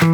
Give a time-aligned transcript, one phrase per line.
[0.00, 0.12] Sådär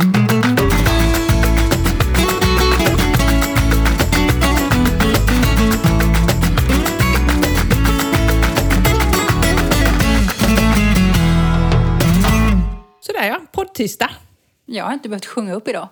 [13.15, 14.11] ja, poddtisdag.
[14.65, 15.89] Jag har inte behövt sjunga upp idag.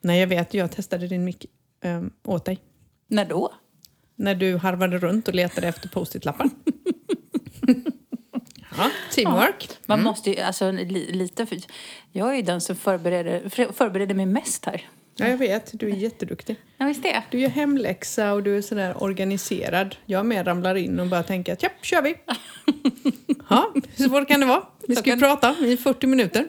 [0.00, 0.54] Nej, jag vet.
[0.54, 1.46] Jag testade din mick
[1.84, 2.60] um, åt dig.
[3.08, 3.54] När då?
[4.16, 6.50] När du harvade runt och letade efter post-it-lappar.
[8.76, 9.68] ja, teamwork.
[9.86, 11.58] Man måste ju, alltså li, lite för...
[12.12, 14.88] Jag är ju den som förbereder, för- förbereder mig mest här.
[15.16, 15.70] Ja, jag vet.
[15.80, 16.56] Du är jätteduktig.
[16.76, 17.22] Ja, visst det.
[17.30, 19.96] Du gör hemläxa och du är sådär organiserad.
[20.06, 22.14] Jag med ramlar in och bara tänker att ja, kör vi.
[23.48, 24.62] Ja, hur svårt kan det vara?
[24.88, 26.48] Vi ska ju prata i 40 minuter.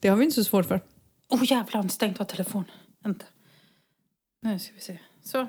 [0.00, 0.80] Det har vi inte så svårt för.
[1.28, 2.64] Åh oh, jävlar, avstängt var telefon.
[3.04, 3.24] Vänta.
[4.42, 4.98] Nu ska vi se.
[5.24, 5.46] Så,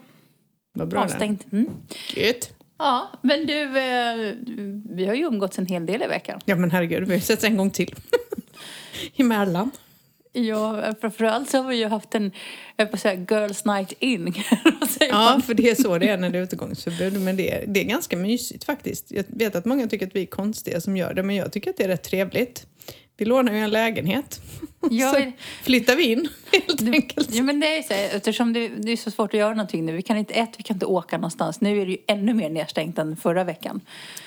[0.73, 1.51] Vad bra avstängt.
[1.51, 1.69] Mm.
[2.15, 2.53] Gött.
[2.77, 4.33] Ja, men du, eh,
[4.89, 6.39] vi har ju umgåtts en hel del i veckan.
[6.45, 7.95] Ja men herregud, vi har setts en gång till.
[9.15, 9.71] Emellan.
[10.33, 12.31] Ja, framförallt så har vi ju haft en,
[12.75, 14.33] jag på säga, girls night in.
[14.99, 15.41] Ja, man?
[15.41, 17.21] för det är så det är när det är utegångsförbud.
[17.21, 19.11] Men det är, det är ganska mysigt faktiskt.
[19.11, 21.69] Jag vet att många tycker att vi är konstiga som gör det, men jag tycker
[21.69, 22.67] att det är rätt trevligt.
[23.17, 24.41] Vi lånar ju en lägenhet.
[24.91, 25.31] Ja, så
[25.63, 27.33] flyttar vi in helt enkelt.
[27.33, 29.85] Ja, men det är så här, eftersom det, det är så svårt att göra någonting
[29.85, 29.93] nu.
[29.95, 31.61] Vi kan inte, ett, vi kan inte åka någonstans.
[31.61, 33.81] Nu är det ju ännu mer nedstängt än förra veckan.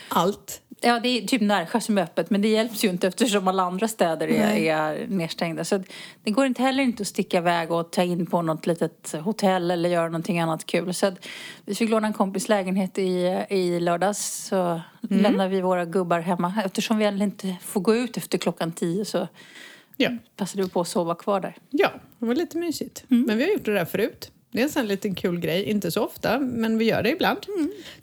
[0.09, 0.61] Allt.
[0.83, 3.63] Ja, det är typ Närsjö som är öppet, men det hjälps ju inte eftersom alla
[3.63, 5.65] andra städer är, är nedstängda.
[5.65, 5.83] Så
[6.25, 9.71] det går inte heller inte att sticka iväg och ta in på något litet hotell
[9.71, 10.95] eller göra någonting annat kul.
[10.95, 11.13] Så
[11.65, 14.47] vi fick låna en kompis lägenhet i, i lördags.
[14.49, 16.55] Så lämnar vi våra gubbar hemma.
[16.65, 19.29] Eftersom vi inte får gå ut efter klockan tio så
[19.97, 20.11] Ja.
[20.37, 21.57] passade vi på att sova kvar där.
[21.71, 23.05] ja, det var lite mysigt.
[23.09, 24.31] Men vi har gjort det där förut.
[24.51, 25.65] Det är en sån liten kul grej.
[25.65, 27.39] Inte så ofta, men vi gör det ibland.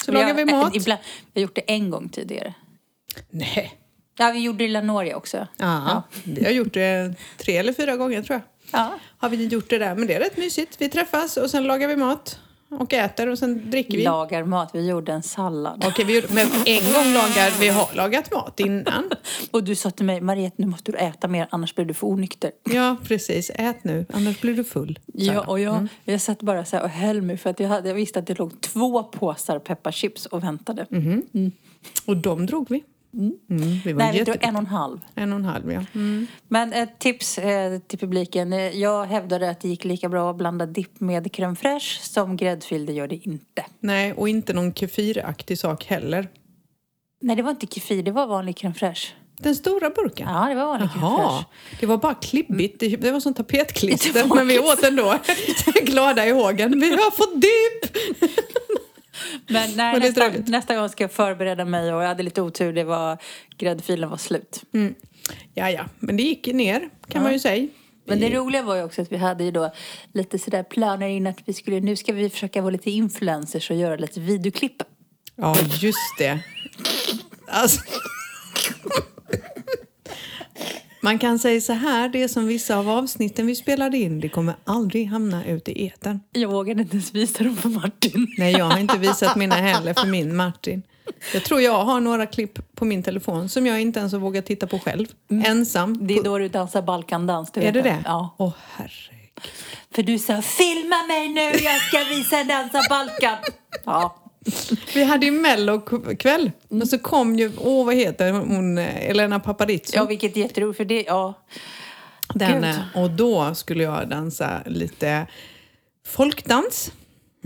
[0.05, 0.75] Så lagar vi mat.
[0.75, 1.02] Ibland,
[1.33, 2.53] vi har gjort det en gång tidigare.
[3.29, 3.73] Nej.
[4.17, 5.47] Ja, vi gjorde det i Lanoria också.
[5.57, 8.79] Ja, vi har gjort det tre eller fyra gånger tror jag.
[8.81, 8.99] Ja.
[9.17, 10.81] Har vi gjort det där, men det är rätt mysigt.
[10.81, 14.03] Vi träffas och sen lagar vi mat och äter och sen dricker vi.
[14.03, 14.69] Lagar mat.
[14.73, 15.83] Vi gjorde en sallad.
[15.87, 19.09] Okej, vi gjorde, men en gång lagar vi har lagat mat innan.
[19.52, 22.08] Och du sa till mig, Mariette nu måste du äta mer annars blir du för
[22.08, 22.52] onykter.
[22.63, 23.52] Ja, precis.
[23.55, 24.99] Ät nu, annars blir du full.
[25.05, 27.87] sa Ja, och jag, jag satt bara så och höll mig för att jag, hade,
[27.87, 30.86] jag visste att det låg två påsar pepparchips och väntade.
[32.05, 32.83] Och de drog vi.
[33.17, 34.32] Mm, vi var Nej, jätte...
[34.42, 35.00] en och en halv.
[35.16, 35.82] En och en halv, ja.
[36.48, 38.54] Men ett tips eh, till publiken.
[38.54, 42.38] Eh, Jag hävdade att det gick lika bra att blanda dipp med crème fraîche som
[42.38, 42.86] gräddfil.
[42.86, 43.66] Det gör det inte.
[43.80, 46.28] Nej, och inte någon kefir-aktig sak heller.
[47.22, 48.04] Nej, det var inte kefir.
[48.04, 49.08] Det var vanlig crème fraîche.
[49.39, 50.28] Den stora burken?
[50.30, 51.45] Ja, det var vanlig Jaha,
[51.80, 52.80] det var bara klibbigt.
[52.80, 55.16] Det- Det var som tapetklister, men vi åt ändå.
[55.84, 56.80] Glada i hågen.
[56.80, 57.98] Vi har fått dipp!
[59.48, 62.73] Men nej, nästa, nästa gång ska jag förbereda mig och jag hade lite otur.
[62.73, 63.17] Det var,
[63.58, 64.64] gräddfilen var slut.
[65.54, 67.67] Ja, ja, men det gick ner kan man ju säga.
[68.05, 69.73] Men det roliga var ju också att vi hade ju då
[70.14, 73.76] lite sådär planer in att vi skulle, nu ska vi försöka vara lite influencers och
[73.78, 74.83] göra lite videoklipp.
[75.36, 76.39] Ja, just det.
[77.48, 77.82] Alltså.
[81.07, 84.55] Man kan säga så här, det som vissa av avsnitten vi spelade in, det kommer
[84.63, 86.19] aldrig hamna ute i etern.
[86.31, 88.27] Jag vågade inte ens visa dem för Martin.
[88.37, 90.83] Nej, jag har inte visat mina heller för min Martin.
[91.33, 94.45] Jag tror jag har några klipp på min telefon som jag inte ens har vågat
[94.45, 95.05] titta på själv.
[95.45, 96.07] Ensam.
[96.07, 97.51] Det är då du dansar balkandans.
[97.51, 98.03] Du är det det?
[98.05, 98.35] Ja.
[98.37, 99.41] Åh, herregud.
[99.91, 103.37] För du sa filma mig nu, jag ska visa dansa balkan.
[103.85, 104.27] Ja.
[104.93, 109.97] Vi hade ju mellokväll och så kom ju, åh vad heter hon, eh, Elena Paparizou.
[109.97, 111.33] ja, vilket jätteroligt för det, ja.
[112.33, 112.63] Den, Gud.
[112.63, 115.27] eh, och då skulle jag dansa lite
[116.07, 116.91] folkdans.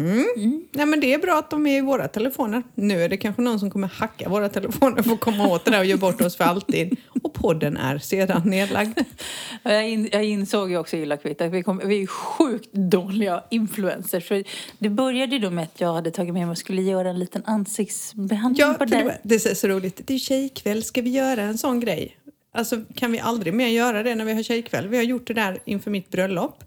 [0.06, 0.66] Mm.
[0.72, 2.64] Ja, men det är bra att de är i våra telefoner.
[2.76, 5.72] Nu är det kanske någon som kommer hacka våra telefoner för att komma åt det
[5.72, 6.98] där och göra bort oss för alltid.
[7.24, 9.00] Och podden är sedan nedlagd.
[9.64, 13.44] Jag, in, jag insåg ju också illa kvickt att vi, kom, vi är sjukt dåliga
[13.50, 14.28] influencers.
[14.28, 14.44] För
[14.80, 17.20] det började ju då med att jag hade tagit med mig och skulle göra en
[17.20, 19.20] liten ansiktsbehandling Ja, på dig.
[19.24, 20.02] det är så roligt.
[20.06, 22.18] Det är tjejkväll, ska vi göra en sån grej?
[22.54, 24.88] Alltså kan vi aldrig mer göra det när vi har tjejkväll?
[24.88, 26.64] Vi har gjort det där inför mitt bröllop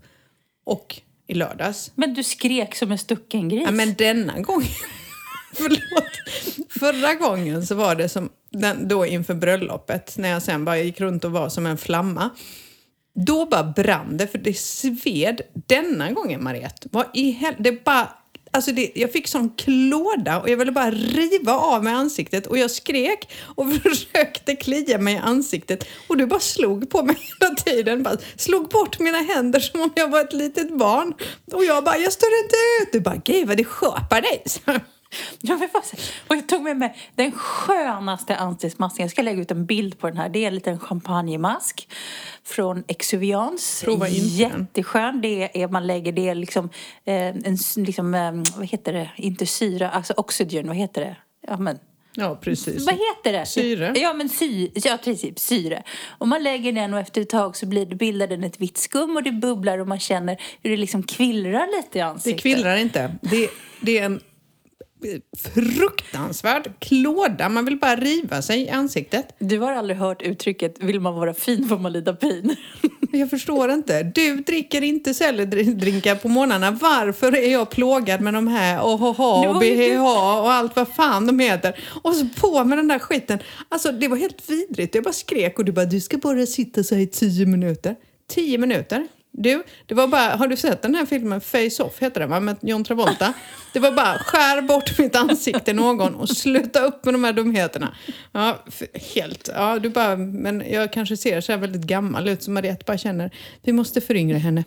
[0.64, 1.00] och
[1.34, 1.92] i lördags.
[1.94, 3.62] Men du skrek som en stucken gris.
[3.66, 4.68] Ja, men denna gången...
[5.56, 6.70] Förlåt.
[6.70, 11.00] Förra gången så var det som den, då inför bröllopet när jag sen bara gick
[11.00, 12.30] runt och var som en flamma.
[13.14, 15.40] Då bara brann det för det sved.
[15.66, 17.54] Denna gången Mariette, vad i hel...
[17.58, 18.08] Det bara...
[18.54, 22.58] Alltså det, jag fick sån klåda och jag ville bara riva av mig ansiktet och
[22.58, 27.54] jag skrek och försökte klia mig i ansiktet och du bara slog på mig hela
[27.54, 28.02] tiden.
[28.02, 31.14] Bara slog bort mina händer som om jag var ett litet barn.
[31.52, 32.92] Och jag bara, jag står inte ut.
[32.92, 34.42] Du bara, gud vad det sköpar dig.
[35.40, 35.84] Ja, men vad-
[36.28, 39.02] och jag tog med mig den skönaste ansiktsmasken.
[39.04, 40.28] Jag ska lägga ut en bild på den här.
[40.28, 41.88] Det är en liten champagnemask
[42.44, 43.84] från Exuviance.
[43.84, 44.14] Prova den.
[44.14, 45.20] Jätteskön.
[45.20, 46.70] Det är, man lägger, det är liksom,
[47.04, 51.16] eh, en, liksom eh, vad heter det, inte syra, alltså oxygen, vad heter det?
[51.48, 51.78] Ja, men
[52.16, 52.86] Ja, precis.
[52.86, 53.46] vad heter det?
[53.46, 53.92] Syre.
[53.96, 55.82] Ja, men sy, ja, precis, syre.
[56.18, 58.76] Och man lägger den och efter ett tag så blir det, bildar den ett vitt
[58.78, 62.42] skum och det bubblar och man känner hur det liksom kvillrar lite i Det ansiktet.
[62.42, 63.14] kvillrar inte.
[63.22, 63.48] Det,
[63.80, 64.20] det är en
[65.54, 67.48] fruktansvärd klåda.
[67.48, 69.36] Man vill bara riva sig i ansiktet.
[69.38, 72.56] Du har aldrig hört uttrycket vill man vara fin får man lida pin.
[73.12, 74.02] Jag förstår inte.
[74.02, 76.70] Du dricker inte sellerdrinkar på morgnarna.
[76.70, 81.38] Varför är jag plågad med de här Det och BHH och allt vad fan de
[81.38, 81.80] heter?
[82.02, 83.38] Och så på med den där skiten.
[83.68, 84.94] Alltså det var helt vidrigt.
[84.94, 87.96] Jag bara skrek och du bara, du ska bara sitta så här i tio minuter.
[88.28, 89.06] Tio minuter?
[89.36, 92.40] Du, det var bara, har du sett den här filmen Face Off heter den va?
[92.40, 93.32] Med John Travolta.
[93.72, 97.94] Det var bara skär bort mitt ansikte någon och sluta upp med de här dumheterna.
[98.32, 98.58] Ja,
[99.14, 99.50] helt.
[99.54, 102.98] Ja, du bara, men jag kanske ser så här väldigt gammal ut så Mariette bara
[102.98, 103.30] känner,
[103.62, 104.64] vi måste föryngra henne.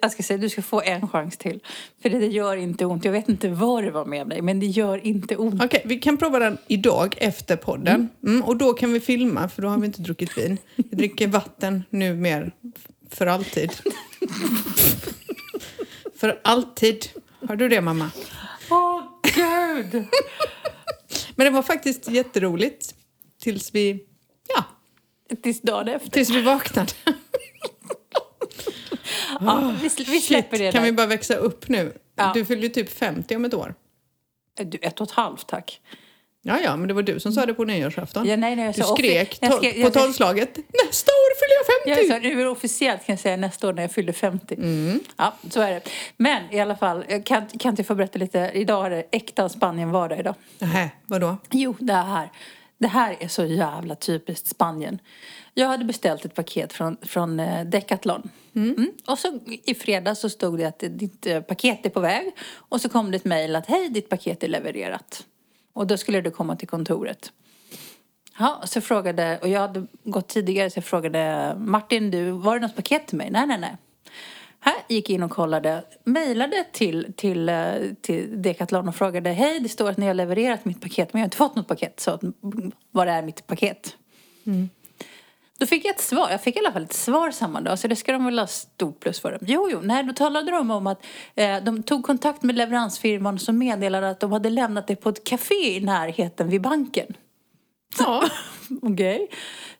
[0.00, 1.60] Jag ska säga, du ska få en chans till.
[2.02, 3.04] För det, det gör inte ont.
[3.04, 5.64] Jag vet inte vad det var med dig, men det gör inte ont.
[5.64, 8.08] Okej, vi kan prova den idag efter podden.
[8.26, 10.58] Mm, och då kan vi filma, för då har vi inte druckit vin.
[10.76, 12.52] Vi dricker vatten nu mer
[13.10, 13.72] för alltid.
[16.16, 17.08] för alltid.
[17.48, 18.10] Har du det, mamma?
[18.70, 20.06] Åh, gud!
[21.36, 22.94] Men det var faktiskt jätteroligt
[23.42, 24.06] tills vi,
[24.48, 24.64] ja,
[25.42, 26.10] Tills dagen efter.
[26.10, 26.92] tills vi vaknade.
[29.40, 31.92] Ja, vi, vi släpper det kan vi bara växa upp nu?
[32.16, 32.30] Ja.
[32.34, 33.74] Du fyller ju typ 50 om ett år.
[34.56, 35.80] Du, ett och ett halvt, tack.
[36.46, 38.26] Ja, ja, men det var du som sa det på nyårsafton.
[38.26, 40.56] Ja, nej, nej, jag du sa- skrek jag skrev- på jag- tolvslaget.
[40.56, 42.12] Nästa år fyller jag 50!
[42.12, 44.54] Jag sa, nu är officiellt kan jag säga nästa år när jag fyller 50.
[44.54, 45.00] Mm.
[45.16, 45.80] Ja, så är det.
[46.16, 48.50] Men i alla fall, jag kan, kan inte få berätta lite.
[48.54, 50.34] Idag är det äkta Spanien-vardag idag.
[50.58, 51.36] Nähä, vadå?
[51.50, 52.30] Jo, det här.
[52.78, 54.98] Det här är så jävla typiskt Spanien.
[55.54, 58.30] Jag hade beställt ett paket från, från eh, Decathlon.
[58.56, 58.90] Mm.
[59.06, 62.30] Och så i fredags så stod det att ditt eh, paket är på väg.
[62.56, 65.24] Och så kom det ett mejl att hej, ditt paket är levererat.
[65.74, 67.32] Och då skulle du komma till kontoret.
[68.38, 72.54] Ja, så jag frågade, och jag hade gått tidigare så jag frågade Martin, du, var
[72.54, 73.30] det något paket till mig?
[73.30, 73.76] Nej, nej, nej.
[74.60, 79.68] Här gick in och kollade, mejlade till, till, eh, till Decathlon och frågade hej, det
[79.68, 82.00] står att ni har levererat mitt paket men jag har inte fått något paket.
[82.00, 82.18] Så
[82.90, 83.96] var är mitt paket?
[84.46, 84.68] Mm.
[85.64, 86.30] Då fick jag ett svar.
[86.30, 88.46] Jag fick i alla fall ett svar samma dag, så det ska de väl ha
[88.46, 89.38] stort plus för.
[89.40, 93.58] Jo, jo, nej, då talade de om att eh, de tog kontakt med leveransfirman som
[93.58, 97.16] meddelade att de hade lämnat det på ett café i närheten vid banken.
[97.98, 98.24] Ja,
[98.82, 99.28] Okej.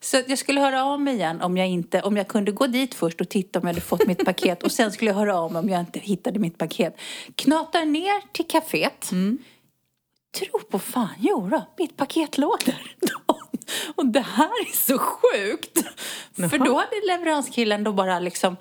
[0.00, 2.66] Så att jag skulle höra av mig igen om jag, inte, om jag kunde gå
[2.66, 5.38] dit först och titta om jag hade fått mitt paket och sen skulle jag höra
[5.38, 6.96] av mig om jag inte hittade mitt paket.
[7.34, 9.10] Knatar ner till kaféet.
[10.38, 12.96] Tro på fan, jo då, mitt paket låg där.
[13.94, 15.78] Och det här är så sjukt.
[16.50, 18.56] För då hade leveranskillen då bara liksom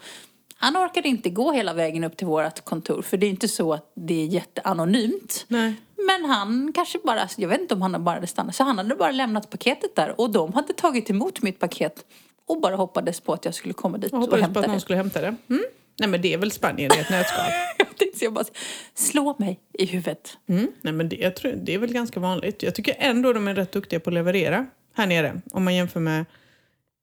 [0.55, 3.73] han orkade inte gå hela vägen upp till vårt kontor för det är inte så
[3.73, 5.45] att det är jätteanonymt.
[5.47, 5.73] nej.
[6.07, 8.95] Men han kanske bara, jag vet inte om han bara hade stannat, så han hade
[8.95, 12.05] bara lämnat paketet där och de hade tagit emot mitt paket
[12.47, 14.65] och bara hoppades på att jag skulle komma dit Jag och, hoppades på hämta att
[14.65, 14.71] det.
[14.71, 15.35] någon skulle hämta det.
[15.49, 15.63] Mm.
[15.99, 17.45] Nej men det är väl Spanien i ett nötskal.
[18.21, 18.45] Jag bara,
[18.93, 20.37] slå mig i huvudet.
[20.49, 20.67] Mm.
[20.81, 22.63] Nej men det, jag tror, det är väl ganska vanligt.
[22.63, 25.41] Jag tycker ändå de är rätt duktiga på att leverera här nere.
[25.51, 26.25] Om man jämför med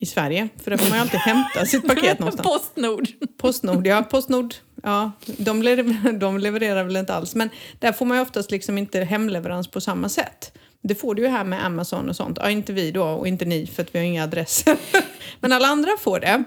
[0.00, 0.48] i Sverige.
[0.62, 2.48] För där får man ju alltid hämta sitt paket någonstans.
[2.48, 3.08] Postnord.
[3.38, 4.02] Postnord, ja.
[4.02, 5.12] Postnord, ja.
[5.26, 7.34] De, lever, de levererar väl inte alls.
[7.34, 10.52] Men där får man ju oftast liksom inte hemleverans på samma sätt.
[10.82, 12.38] Det får du ju här med Amazon och sånt.
[12.40, 14.76] Ja, inte vi då och inte ni för att vi har inga adresser.
[15.40, 16.44] men alla andra får det.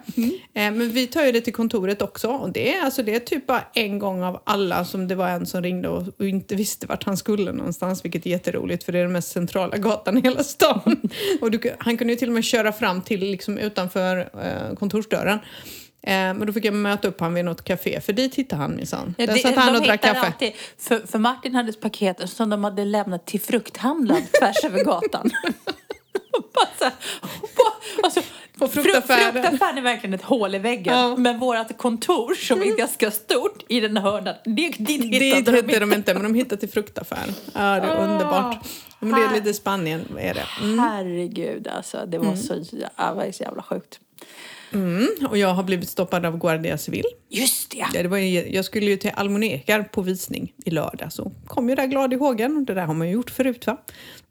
[0.53, 2.27] Eh, men vi tar ju det till kontoret också.
[2.27, 5.29] Och det är, alltså, det är typ bara en gång av alla som det var
[5.29, 8.05] en som ringde och, och inte visste vart han skulle någonstans.
[8.05, 11.09] Vilket är jätteroligt för det är den mest centrala gatan i hela stan.
[11.41, 15.39] och du, han kunde ju till och med köra fram till liksom utanför eh, kontorsdörren.
[16.03, 18.75] Eh, men då fick jag möta upp han vid något café, för dit hittade han
[18.75, 19.15] minsann.
[19.17, 20.19] Ja, Där satt han de och drack kaffe.
[20.19, 25.31] Alltid, för, för Martin hade paket som de hade lämnat till frukthandlaren tvärs över gatan.
[26.53, 26.91] Bara
[28.03, 28.21] alltså,
[28.57, 29.33] På fruktaffären.
[29.33, 30.93] Fruktaffären är verkligen ett hål i väggen.
[30.97, 31.15] Ja.
[31.17, 35.25] Men vårt kontor som är ganska stort i den hörnan, dit Dit hittade
[35.57, 37.33] hittade de inte, men de hittade till fruktaffären.
[37.53, 38.03] Ja, det är Ah.
[38.05, 38.65] underbart.
[38.99, 40.45] Men det är lite Spanien, är det.
[40.61, 40.79] Mm.
[40.79, 43.99] Herregud alltså, det var så, jä- det var så jävla sjukt.
[44.73, 45.07] Mm.
[45.29, 47.03] Och jag har blivit stoppad av Guardia Civil.
[47.29, 47.85] Just det!
[47.93, 51.69] Ja, det var, ju- jag skulle ju till Almonecar på visning i lördag så kom
[51.69, 52.65] ju där glad i hågen.
[52.65, 53.77] Det där har man ju gjort förut va.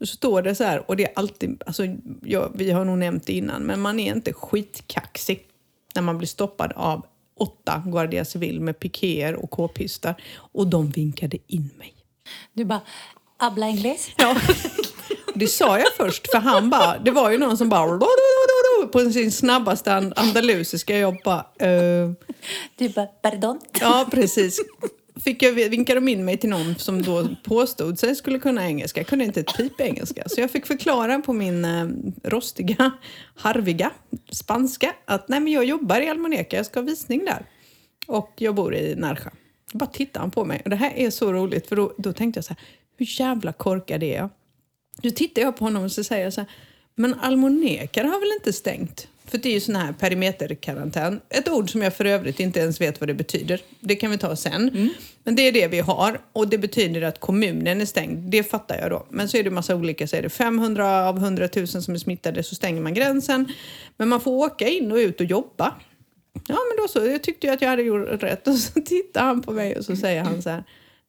[0.01, 1.83] Och så står det så här, och det är alltid, alltså,
[2.23, 5.43] ja, vi har nog nämnt det innan, men man är inte skitkaxig
[5.95, 7.07] när man blir stoppad av
[7.39, 10.15] åtta Guardia Civil med pikéer och k-pistar.
[10.37, 11.95] Och de vinkade in mig.
[12.53, 12.81] Du bara,
[13.37, 14.11] Habla inglés.
[14.17, 14.37] Ja.
[15.35, 17.87] Det sa jag först, för han bara, det var ju någon som bara
[18.87, 20.99] på sin snabbaste and- andalusiska.
[20.99, 22.11] Jag bara, eh,
[22.77, 23.61] Du bara, pardon?
[23.81, 24.61] ja precis.
[25.25, 29.01] Fick jag, vinkade de in mig till någon som då påstod sig skulle kunna engelska.
[29.01, 30.23] Jag kunde inte ett pip engelska.
[30.27, 31.87] Så jag fick förklara på min eh,
[32.31, 32.91] rostiga,
[33.35, 33.91] harviga
[34.31, 37.47] spanska att nej men jag jobbar i Almaneka, jag ska ha visning där.
[38.07, 39.31] Och jag bor i Närsjö.
[39.73, 40.61] Bara tittade han på mig.
[40.65, 42.63] Och det här är så roligt för då, då tänkte jag så här,
[42.97, 44.29] hur jävla korkad är jag?
[45.03, 46.51] Då tittar jag på honom och så säger jag så här,
[46.95, 49.09] men Almonekar har väl inte stängt?
[49.33, 51.21] För det är ju sån här perimeterkarantän.
[51.29, 53.61] Ett ord som jag för övrigt inte ens vet vad det betyder.
[53.81, 54.91] Det kan vi ta sen.
[55.25, 58.31] Men det är det vi har och det betyder att kommunen är stängd.
[58.31, 59.07] Det fattar jag då.
[59.11, 60.07] Men så är det massa olika.
[60.07, 63.53] Så är det 500 av 100 000 som är smittade så stänger man gränsen.
[63.97, 65.75] Men man får åka in och ut och jobba.
[66.33, 67.07] Ja, men då så.
[67.07, 68.49] Jag tyckte ju att jag hade gjort rätt.
[68.49, 70.65] Och så tittar han på mig och så säger han så här.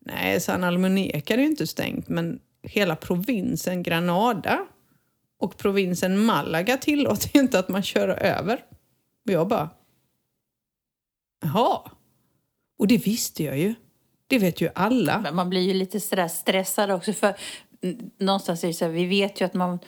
[0.06, 4.66] Nej, San Almonekar är ju inte stängt, men hela provinsen Granada
[5.44, 8.66] och provinsen Malaga tillåter ju inte att man kör över.
[9.26, 9.70] Och jag bara...
[11.42, 11.92] Jaha.
[12.80, 13.74] Och det visste jag ju.
[14.28, 15.20] Det vet ju alla.
[15.20, 17.36] Men man blir ju lite sådär stressad också för
[18.20, 19.80] någonstans är det så här, vi vet ju att man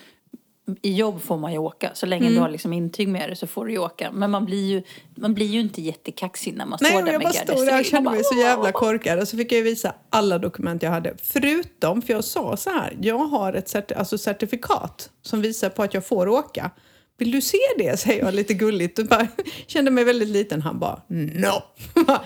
[0.81, 1.91] i jobb får man ju åka.
[1.93, 2.33] Så länge Mm.
[2.35, 4.11] du har liksom intyg med dig så får du ju åka.
[4.11, 4.83] Men man blir ju,
[5.15, 7.79] man blir ju inte jättekaxig när man Nej, står där jag med bara stod där
[7.79, 9.19] och kände mig så jävla korkad.
[9.19, 11.13] Och så fick jag visa alla dokument jag hade.
[11.23, 15.83] Förutom, för jag sa så här, jag har ett certi- alltså certifikat som visar på
[15.83, 16.71] att jag får åka.
[17.17, 17.97] Vill du se det?
[17.99, 18.99] säger jag lite gulligt.
[18.99, 19.27] Och bara,
[19.67, 20.61] kände mig väldigt liten.
[20.61, 21.63] Han bara, no.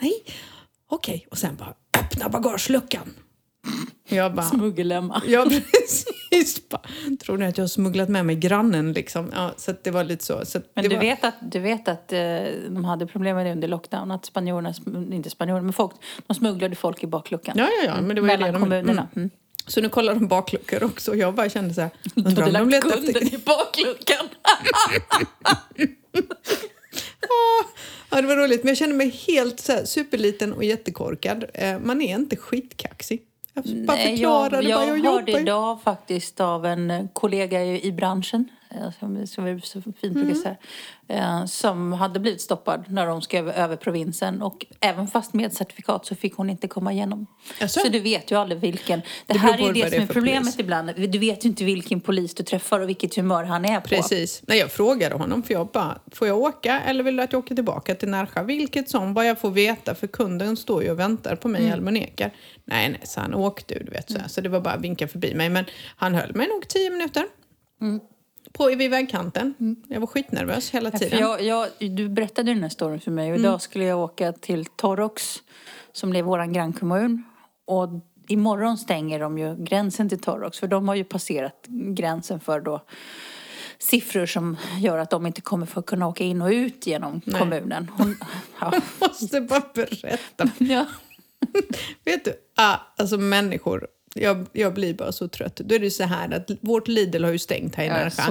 [0.00, 0.12] Nej,
[0.90, 1.26] okej.
[1.30, 3.14] Och sen bara, öppna bagageluckan.
[4.08, 5.22] Jag bara, Smuggelemma.
[5.26, 6.68] Ja, precis.
[6.68, 6.82] Bara,
[7.20, 9.32] Tror ni att jag har smugglat med mig grannen liksom?
[9.34, 10.44] Ja, så det var lite så.
[10.44, 11.02] så Men du var...
[11.02, 12.18] vet att, du vet att eh,
[12.68, 14.10] de hade problem med det under lockdown.
[14.10, 14.74] Att spanjorerna,
[15.12, 15.92] inte spanjorerna, men folk,
[16.26, 17.54] de smugglade folk i bakluckan.
[17.58, 18.00] Ja, ja, ja.
[18.00, 18.62] Men det var Mellan det de...
[18.62, 19.02] kommunerna.
[19.02, 19.10] Mm.
[19.16, 19.30] Mm.
[19.66, 21.14] Så nu kollar de bakluckor också.
[21.14, 23.34] Jag bara kände så här, undrar om de letar kunden efter...
[23.34, 24.28] i bakluckan.
[28.10, 28.64] Ja, det var roligt.
[28.64, 31.44] Men jag kände mig helt så här, superliten och jättekorkad.
[31.54, 33.22] Eh, man är inte skitkaxig.
[33.64, 35.40] Jag bara Nej, förklarade jag, jag jag ju.
[35.40, 38.48] idag faktiskt av en kollega i, branschen,
[39.00, 40.14] som, som vi så fint Mm.
[40.26, 40.56] brukar säga,
[41.08, 44.42] eh, som hade blivit stoppad när de ska över, provinsen.
[44.42, 47.26] Och även fast med certifikat så fick hon inte komma igenom.
[47.60, 47.80] Jaså?
[47.80, 49.00] Så du vet ju aldrig vilken.
[49.00, 50.58] Det, Det här är ju det det som är problemet polis.
[50.58, 50.90] ibland.
[50.96, 53.88] Du vet ju inte vilken polis du träffar och vilket humör han är på.
[53.88, 54.42] Precis.
[54.46, 57.38] Nej, jag frågade honom för jag bara, får jag åka eller vill du att jag
[57.38, 58.42] åker tillbaka till Närsjö?
[58.42, 61.70] Vilket som, vad jag får veta för kunden står ju och väntar på mig i
[61.70, 62.32] Almonekar.
[62.64, 64.28] Nej, nej, så han åk du, du vet så, här.
[64.28, 65.48] så det var bara att vinka förbi mig.
[65.48, 65.64] Men
[65.96, 67.24] han höll mig nog tio minuter.
[68.58, 69.54] På, vid vägkanten.
[69.88, 71.18] Jag var skitnervös hela tiden.
[71.18, 74.64] jag, jag, du berättade den här storyn för mig och idag skulle jag åka till
[74.64, 75.42] Torrox
[75.92, 77.22] som är vår grannkommun.
[77.66, 77.88] Och
[78.28, 82.84] imorgon stänger de ju gränsen till Torrox för de har ju passerat gränsen för då
[83.78, 87.90] siffror som gör att de inte kommer få kunna åka in och ut genom kommunen.
[87.96, 88.16] Hon,
[88.60, 88.72] ja.
[89.00, 90.50] måste bara berätta.
[90.58, 90.86] ja.
[92.04, 93.86] Vet du, ah, alltså människor.
[94.14, 95.56] Jag, jag blir bara så trött.
[95.56, 98.22] Då är det så här att vårt Lidl har ju stängt här i Närsjö.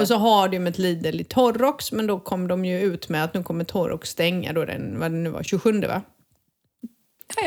[0.00, 3.24] Och så har de ett Lidl i Torrox, men då kom de ju ut med
[3.24, 6.02] att nu kommer Torrox stänga då den, vad det nu var, 27 va?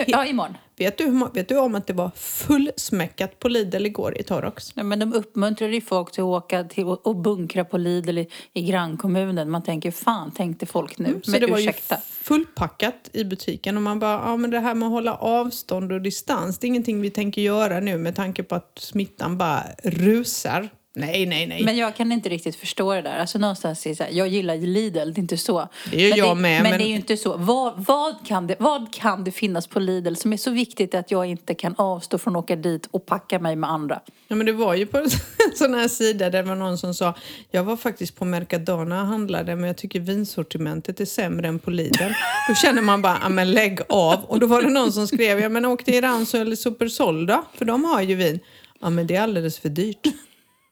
[0.07, 0.57] Ja, imorgon.
[0.77, 4.71] Vet du, vet du om att det var fullsmäckat på Lidl igår i Torrox?
[4.75, 8.17] Ja, men de uppmuntrar ju folk till att åka till och, och bunkra på Lidl
[8.17, 9.49] i, i grannkommunen.
[9.49, 11.09] Man tänker, fan tänkte folk nu?
[11.09, 11.95] Mm, Så men det var ursäkta.
[11.95, 15.91] ju fullpackat i butiken och man bara, ja men det här med att hålla avstånd
[15.91, 19.63] och distans, det är ingenting vi tänker göra nu med tanke på att smittan bara
[19.83, 20.69] rusar.
[20.99, 21.63] Nej, nej, nej.
[21.63, 23.17] Men jag kan inte riktigt förstå det där.
[23.19, 25.69] Alltså någonstans är det så här, jag gillar Lidl, det är inte så.
[25.91, 27.37] Det gör men jag med, Men, men- det är ju inte så.
[27.37, 31.11] Vad, vad, kan det, vad kan det finnas på Lidl som är så viktigt att
[31.11, 33.99] jag inte kan avstå från att åka dit och packa mig med andra?
[34.27, 35.09] Ja, men det var ju på en
[35.55, 37.13] sån här sida där det var någon som sa
[37.51, 41.71] jag var faktiskt på Mercadona och handlade men jag tycker vinsortimentet är sämre än på
[41.71, 42.03] Lidl.
[42.49, 44.23] Då känner man bara, ja men lägg av.
[44.23, 47.43] Och då var det någon som skrev, ja men åk till Ranso eller Supersol då,
[47.53, 48.39] för de har ju vin.
[48.81, 50.07] Ja men det är alldeles för dyrt.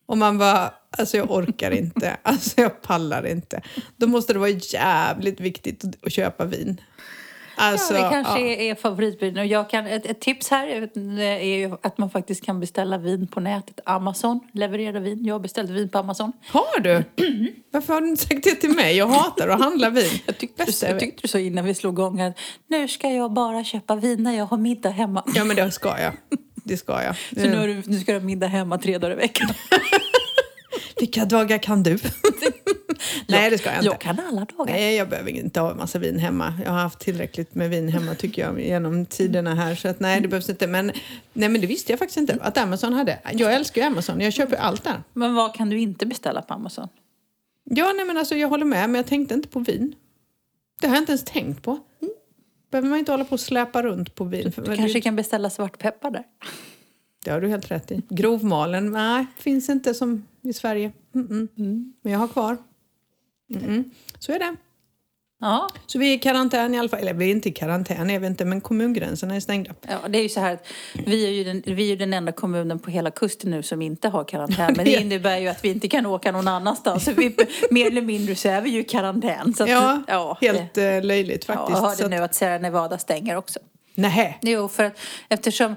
[0.06, 3.62] Och man bara, alltså jag orkar inte, alltså jag pallar inte.
[3.98, 6.82] Då måste det vara jävligt viktigt att- köpa vin.
[7.58, 8.56] Alltså, ja, det kanske ja.
[8.56, 9.38] är, favoritbilen.
[9.38, 10.68] Och jag kan, ett, ett tips här
[11.20, 13.80] är ju att man faktiskt kan beställa vin på nätet.
[13.86, 15.26] Amazon levererar vin.
[15.26, 16.32] Jag har beställt vin på Amazon.
[16.48, 17.04] Har du?
[17.72, 18.98] Varför har du inte sagt det till mig?
[18.98, 20.10] Jag hatar att handla vin.
[20.26, 23.34] Jag tyckte, Bästa jag tyckte du så innan vi slog igång att nu ska jag
[23.34, 25.24] bara köpa vin när jag har middag hemma.
[25.36, 26.14] Ja, men det ska jag.
[26.68, 27.16] Det ska jag.
[27.16, 29.50] Så nu, har du, nu ska du ha middag hemma tre dagar i veckan.
[31.00, 31.92] Vilka dagar kan du?
[33.28, 33.88] Nej, det ska jag inte.
[33.88, 34.74] Jag kan alla dagar.
[34.74, 36.54] Nej, jag behöver inte ha en massa vin hemma.
[36.66, 39.76] Jag har haft tillräckligt med vin hemma tycker jag genom tiderna här.
[39.76, 40.68] Så att, nej, det behövs inte.
[40.68, 40.92] Men,
[41.34, 43.20] nej, men det visste jag faktiskt inte att Amazon hade.
[43.34, 44.22] Jag älskar ju Amazon.
[44.22, 45.04] Jag köper allt där.
[45.14, 46.88] Men vad kan du inte beställa på Amazon?
[47.64, 49.96] Ja, nej, men alltså, jag håller med, men jag tänkte inte på vin.
[50.82, 51.80] Det har jag inte ens tänkt på.
[52.76, 54.52] Behöver man inte hålla på och släpa runt på vin.
[54.52, 56.24] För, Du kanske kan beställa svartpeppar där?
[57.24, 58.02] Det har du helt rätt i.
[58.10, 60.92] Grovmalen, nej, finns inte som i Sverige.
[61.16, 61.94] Mm -mm.
[62.02, 62.58] Men jag har kvar.
[63.56, 63.84] Mm
[64.20, 64.56] Så är det.
[65.42, 65.70] Ja.
[65.86, 67.00] Så vi är i karantän i alla fall.
[67.00, 69.72] Eller vi är inte i karantän, är vi inte, men kommungränserna är stängda.
[69.88, 70.68] Ja, det är ju så här att
[71.06, 74.10] vi är ju den, vi är den enda kommunen på hela kusten nu som inte
[74.10, 74.74] har karantän.
[74.78, 77.04] Men det innebär ju att vi inte kan åka någon annanstans.
[77.06, 77.36] Så vi,
[77.72, 79.54] mer eller mindre så är vi ju i karantän.
[79.60, 81.80] Att, Ja, ja, helt det, eh, löjligt ja, faktiskt.
[81.80, 83.60] jag hörde att- nu att Sierra Nevada stänger också.
[83.96, 84.36] Nähä.
[84.42, 84.98] Jo, för att
[85.30, 85.76] eftersom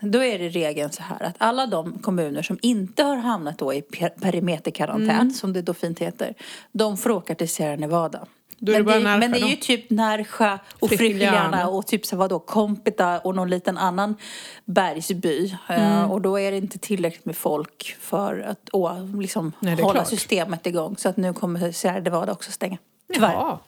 [0.00, 3.74] då är det regeln så här att alla de kommuner som inte har hamnat då
[3.74, 5.30] i per- perimeterkarantän, Mm.
[5.30, 6.34] som det då fint heter,
[6.72, 8.26] de får åka till Sierra Nevada.
[8.58, 10.88] Då det men, det, Närsjö men det är ju typ Närsjö och.
[10.90, 14.16] Frigiliana och typ så vadå, Kompita och någon liten annan
[14.64, 15.56] bergsby.
[15.68, 15.82] Mm.
[15.82, 19.82] Eh, och då är det inte tillräckligt med folk för att åh, liksom, Nej, det
[19.82, 20.08] hålla klart.
[20.08, 20.96] systemet igång.
[20.98, 22.78] Så att nu kommer Sierra Nevada också stänga.
[23.12, 23.32] Tyvärr.
[23.32, 23.58] Jaha.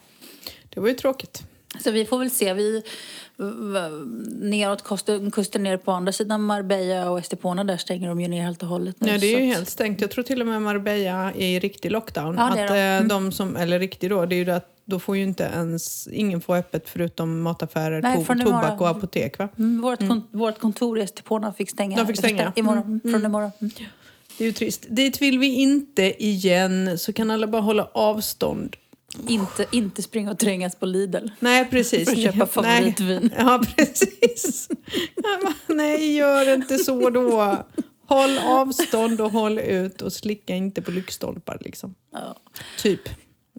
[0.69, 1.43] Det var ju tråkigt.
[1.81, 2.55] Så vi får väl se.
[2.55, 2.83] Vi,
[4.41, 8.43] neråt kusten, kusten ner på andra sidan Marbella och Estepona där stänger de ju ner
[8.43, 9.07] helt och hållet nu.
[9.11, 10.01] Nej, det är ju helt stängt.
[10.01, 12.35] Jag tror till och med Marbella är i riktig lockdown.
[12.39, 12.63] Ja, att, de.
[12.63, 13.03] Mm.
[13.03, 16.09] eh, de som, eller riktig då, det är ju att då får ju inte ens,
[16.13, 19.49] ingen får öppet förutom mataffärer, Nej, to- tobak och apotek va?
[19.59, 21.97] Mm, vårt, kon- vårt kontor i Estepona fick stänga.
[21.97, 22.53] De fick stänga.
[22.57, 23.51] Imorgon, Från imorgon.
[23.61, 23.73] Mm.
[24.39, 24.87] Det är ju trist.
[24.89, 28.77] Dit vill vi inte igen, så kan alla bara hålla avstånd.
[29.29, 31.27] Inte, inte springa och trängas på Lidl.
[31.41, 32.09] Nej, precis.
[32.09, 32.47] För att köpa Nej.
[32.47, 33.31] favoritvin.
[33.39, 34.69] Ja, precis.
[35.17, 37.57] Ja, men Nej, gör inte så då.
[38.07, 41.95] Håll avstånd och håll ut och slicka inte på lyktstolpar liksom.
[42.13, 42.37] Ja.
[42.79, 43.01] Typ.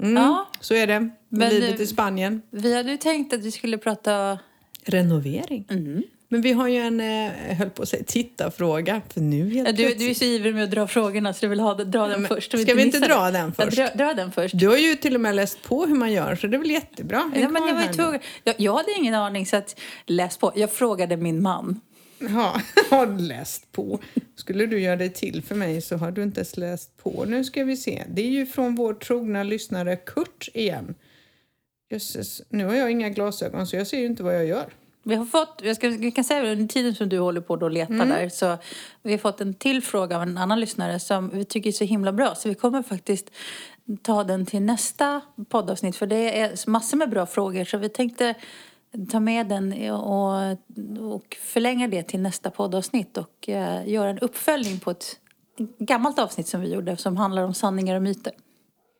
[0.01, 0.50] Mm, Ja.
[0.60, 1.10] Så är det.
[1.29, 2.41] Men Livet nu- i Spanien.
[2.51, 4.39] Vi hade ju tänkt att vi skulle prata...
[4.84, 5.65] Renovering.
[5.70, 6.03] Mm.
[6.31, 9.01] Men vi har ju en, eh, höll på att säga tittarfråga.
[9.09, 11.45] För nu helt Ja, du, plötsligt- du är så ivrig med att dra frågorna så
[11.45, 12.51] du vill ha, dra den först.
[12.62, 13.31] ska vi inte dra det.
[13.31, 13.77] den Ja, först?
[13.77, 14.59] dra, dra den först.
[14.59, 16.71] Du har ju till och med läst på hur man gör, så det är väl
[16.71, 17.31] jättebra.
[17.36, 18.19] Ja, men jag, var tvungen.
[18.43, 20.51] Jag, jag hade ingen aning så att läs på.
[20.55, 21.79] Jag frågade min man.
[22.20, 24.00] Ja, har läst på.
[24.35, 27.25] Skulle du göra dig till för mig så har du inte ens läst på.
[27.27, 28.03] Nu ska vi se.
[28.09, 30.96] Det är ju från vår trogna lyssnare Kurt igen.
[31.92, 34.65] Jösses, nu har jag inga glasögon så jag ser ju inte vad jag gör.
[35.03, 37.74] Vi har fått, jag, ska, jag kan säga under tiden som du håller på att
[37.74, 38.09] leta Mm.
[38.09, 38.57] där så
[39.01, 41.83] vi har fått en till fråga av en annan lyssnare som vi tycker är så
[41.83, 43.31] himla bra så vi kommer faktiskt
[44.01, 48.35] ta den till nästa poddavsnitt för det är massor med bra frågor så vi tänkte
[49.12, 50.51] ta med den och,
[51.14, 55.20] och förlänga det till nästa poddavsnitt och eh, göra en uppföljning på ett
[55.79, 58.33] gammalt avsnitt som vi gjorde som handlar om sanningar och myter.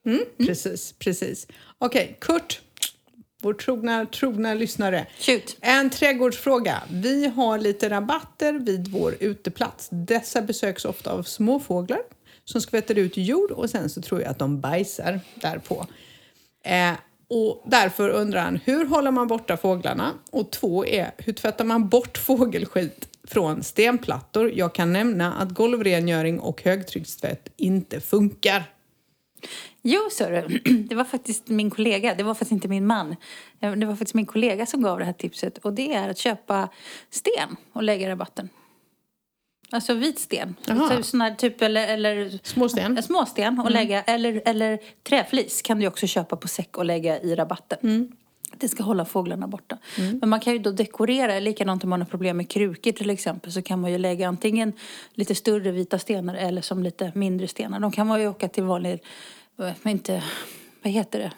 [0.05, 0.19] Mm.
[0.38, 1.47] Precis, precis.
[1.77, 2.62] Okej, Kurt,
[3.41, 5.08] vår trogna, trogna lyssnare.
[5.19, 5.58] Shoot!
[5.62, 6.84] En trädgårdsfråga.
[6.91, 9.88] Vi har lite rabatter vid vår uteplats.
[9.91, 11.99] Dessa besöks ofta av småfåglar
[12.45, 15.86] som skvätter ut jord och sen så tror jag att de bajsar därpå.
[16.63, 16.93] Eh,
[17.28, 20.13] och därför undrar han, hur håller man borta fåglarna?
[20.32, 24.52] Och två är, hur tvättar man bort fågelskit från stenplattor?
[24.56, 28.63] Jag kan nämna att golvrengöring och högtryckstvätt inte funkar.
[29.82, 30.10] Jo,
[30.47, 30.60] du.
[30.89, 32.15] Det var faktiskt min kollega.
[32.15, 33.15] Det var faktiskt inte min man.
[33.60, 35.58] Eh, Det var faktiskt min kollega som gav det här tipset.
[35.58, 36.69] Och det är att köpa
[37.10, 38.49] sten och lägga i rabatten.
[39.71, 40.56] Alltså vit sten.
[40.67, 42.97] Så, sån här typ, eller, eller Småsten?
[42.97, 44.02] en småsten och lägga.
[44.02, 48.12] Eller, eller träflis kan du också köpa på säck och lägga i rabatten.
[48.59, 49.77] Det ska hålla fåglarna borta.
[50.21, 53.51] Men man kan ju då dekorera, likadant om man har problem med krukor till exempel,
[53.51, 54.73] så kan man ju lägga antingen
[55.13, 57.79] lite större vita stenar eller som lite mindre stenar.
[57.79, 58.93] De kan man ju åka till vanlig,
[59.59, 60.23] eh, men inte,
[60.83, 61.31] vad heter det?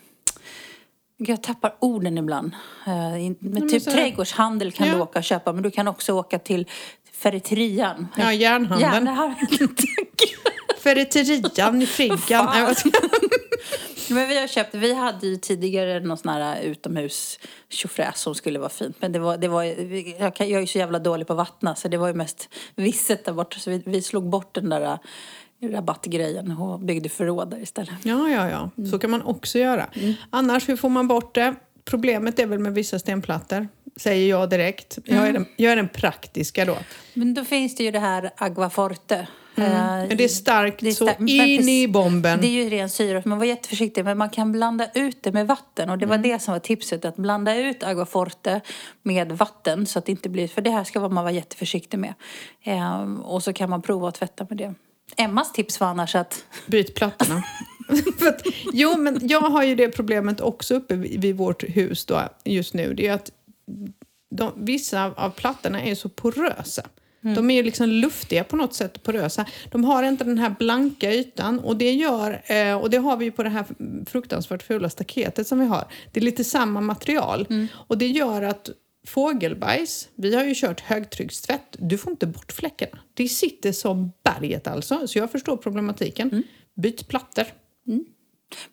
[1.17, 2.51] Jag tappar orden ibland.
[2.87, 4.93] Eh, Men typ så trädgårdshandel kan Ja.
[4.95, 6.65] du åka och köpa, men du kan också åka till
[7.13, 8.07] ferreterian.
[8.17, 9.05] Ja, järnhandeln.
[9.75, 10.37] Tack.
[10.79, 12.47] Ferreterian i Friggan.
[14.09, 18.59] Men vi har köpt, vi hade ju tidigare någon sån här utomhus tjofräs som skulle
[18.59, 18.95] vara fint.
[18.99, 19.63] Men det var, det var
[20.19, 22.13] jag, kan, jag är ju så jävla dålig på att vattna så det var ju
[22.13, 23.59] mest visset där borta.
[23.59, 27.95] Så vi, vi slog bort den där äh, rabattgrejen och byggde förråd där istället.
[28.03, 28.85] Ja, ja, ja.
[28.91, 29.89] Så kan man också göra.
[30.29, 31.55] Annars, hur får man bort det?
[31.85, 34.97] Problemet är väl med vissa stenplattor, säger jag direkt.
[35.05, 36.77] Jag är den, jag är den praktiska då.
[37.13, 39.27] Men då finns det ju det här Aguaforte.
[39.55, 41.19] Men det är starkt det är så starkt.
[41.19, 42.41] Men in i bomben.
[42.41, 44.05] Det är ju ren syra, man var jätteförsiktig.
[44.05, 45.89] Men man kan blanda ut det med vatten.
[45.89, 47.05] Och det var det som var tipset.
[47.05, 48.61] Att blanda ut Aguaforte
[49.03, 49.85] med vatten.
[49.85, 50.47] Så att det inte blir...
[50.47, 52.13] För det här ska man vara jätteförsiktig med.
[52.63, 54.73] Ehm, och så kan man prova att tvätta med det.
[55.17, 56.45] Emmas tips var annars att...
[56.65, 57.43] Byt plattorna.
[58.27, 58.41] Att,
[58.73, 62.93] jo, men jag har ju det problemet också uppe vid, vårt hus då, just nu.
[62.93, 63.31] Det är att
[64.35, 66.83] de, vissa av, av plattorna är så porösa.
[67.21, 69.45] De är ju liksom luftiga på något sätt, porösa.
[69.71, 73.25] De har inte den här blanka ytan och det gör, eh, och det har vi
[73.25, 73.65] ju på det här
[74.09, 75.85] fruktansvärt fula staketet som vi har.
[76.11, 77.45] Det är lite samma material
[77.87, 78.69] och det gör att
[79.07, 82.99] fågelbajs, vi har ju kört högtryckstvätt, du får inte bort fläckarna.
[83.13, 86.43] Det sitter som berget alltså, så jag förstår problematiken.
[86.81, 87.45] Byt plattor.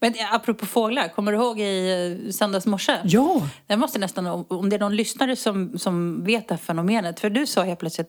[0.00, 2.96] Men eh, apropå fåglar, kommer du ihåg i eh, söndags morse?
[3.04, 3.48] Ja!
[3.66, 7.20] Jag måste nästan, om- om det är någon lyssnare som, som vet det här fenomenet.
[7.20, 8.08] För du sa helt plötsligt,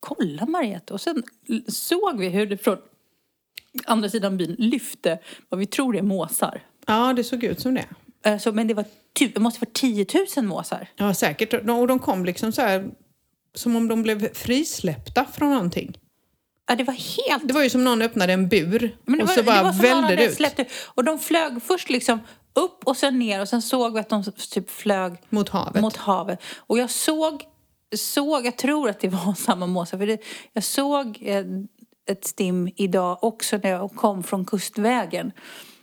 [0.00, 0.92] kolla Mariette.
[0.92, 1.22] Och sen
[1.68, 2.78] såg vi hur det från
[3.84, 6.62] andra sidan byn lyfte vad vi tror är måsar.
[6.86, 7.86] Ja, det såg ut som det.
[8.24, 8.84] Alltså, men det, var
[9.18, 10.88] det måste vara 10 000 måsar.
[10.96, 11.54] Ja, säkert.
[11.54, 12.90] Och de kom liksom så här,
[13.54, 15.98] som om de blev frisläppta från någonting.
[16.66, 17.48] Ja, det var helt...
[17.48, 19.72] Det var ju som någon öppnade en bur det och var, så bara det var
[19.72, 20.68] som välde det ut släppt ut.
[20.94, 22.20] Och de flög först liksom
[22.54, 25.82] upp och sen ner och sen såg vi att de typ flög mot havet.
[25.82, 26.42] mot havet.
[26.56, 27.42] Och jag såg,
[27.96, 30.20] såg jag tror att det var samma måsar, för det,
[30.52, 31.44] jag såg eh,
[32.10, 35.32] ett stim idag också när jag kom från Kustvägen.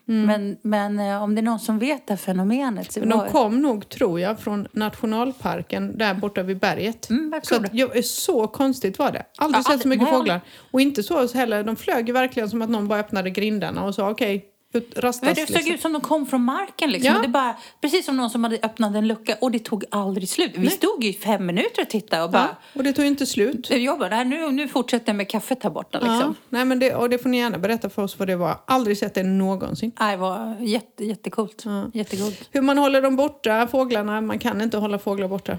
[0.09, 2.91] Men, men eh, om det är någon som vet det här fenomenet.
[2.91, 3.17] Så Mm.
[3.17, 7.09] Var- de kom nog, tror jag, från nationalparken där borta vid berget.
[7.09, 7.77] Mm, jag så, tror att, det.
[7.77, 9.23] ja, så konstigt var det.
[9.37, 10.41] Aldrig Ja, sett så mycket nej, fåglar.
[10.71, 11.63] Och inte så heller.
[11.63, 14.43] De flög ju verkligen som att någon bara öppnade grindarna och sa okej, ut,
[14.73, 15.36] rastas.
[15.36, 15.73] Det såg liksom.
[15.73, 17.13] ut som de kom från marken liksom.
[17.13, 17.21] Ja.
[17.21, 20.51] Det bara, precis som någon som hade öppnat en lucka och det tog aldrig slut.
[20.56, 20.69] Vi Nej.
[20.69, 22.41] stod i fem minuter och tittade och bara...
[22.41, 23.69] Ja, och det tog inte slut.
[23.69, 26.19] Jag bara, nu, nu fortsätter jag med kaffet här borta liksom.
[26.19, 28.58] Ja, nej, men det, och det får ni gärna berätta för oss vad det var.
[28.67, 29.91] Aldrig sett det någonsin.
[29.99, 31.63] Nej, det var jätte, jättecoolt.
[31.93, 32.49] Jättegott.
[32.51, 34.21] Hur man håller dem borta, fåglarna.
[34.21, 35.58] Man kan inte hålla fåglar borta.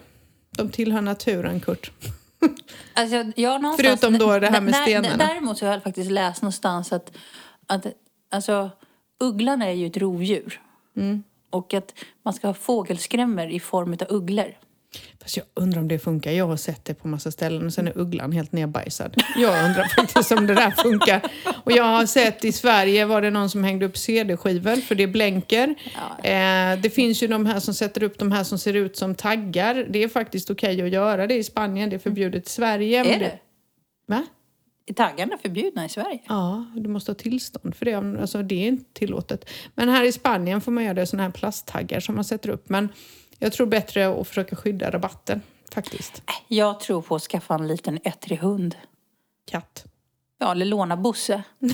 [0.50, 1.90] De tillhör naturen, Kurt.
[2.94, 5.16] Alltså, jag Förutom då det här med stenarna.
[5.16, 7.12] Däremot så har jag faktiskt läst någonstans att,
[7.66, 7.86] att
[8.30, 8.70] alltså,
[9.20, 10.60] ugglan är ju ett rovdjur.
[10.96, 11.22] Mm.
[11.50, 14.54] Och att man ska ha fågelskrämmor i form av ugglor.
[15.22, 16.32] Fast jag undrar om det funkar.
[16.32, 19.22] Jag har sett det på massa ställen och sen är ugglan helt nerbajsad.
[19.36, 21.22] Jag undrar faktiskt om det där funkar.
[21.64, 25.06] Och jag har sett i Sverige var det någon som hängde upp CD-skivor för det
[25.06, 25.74] blänker.
[26.22, 29.14] Eh, det finns ju de här som sätter upp de här som ser ut som
[29.14, 29.86] taggar.
[29.90, 31.90] Det är faktiskt okej att göra det i Spanien.
[31.90, 33.14] Det är förbjudet i Sverige.
[33.14, 33.38] Är det?
[34.06, 34.26] Va?
[34.88, 36.18] Är taggarna förbjudna i Sverige?
[36.28, 37.94] Ja, du måste ha tillstånd för det.
[37.94, 39.50] Alltså, det är inte tillåtet.
[39.74, 42.68] Men här i Spanien får man göra det såna här plasttaggar som man sätter upp.
[42.68, 42.88] Men
[43.38, 46.22] jag tror bättre att försöka skydda rabatten faktiskt.
[46.26, 48.76] Äh, Jag tror på att skaffa en liten ettrig hund.
[49.50, 49.84] Katt.
[50.38, 51.42] Ja, eller låna Bosse.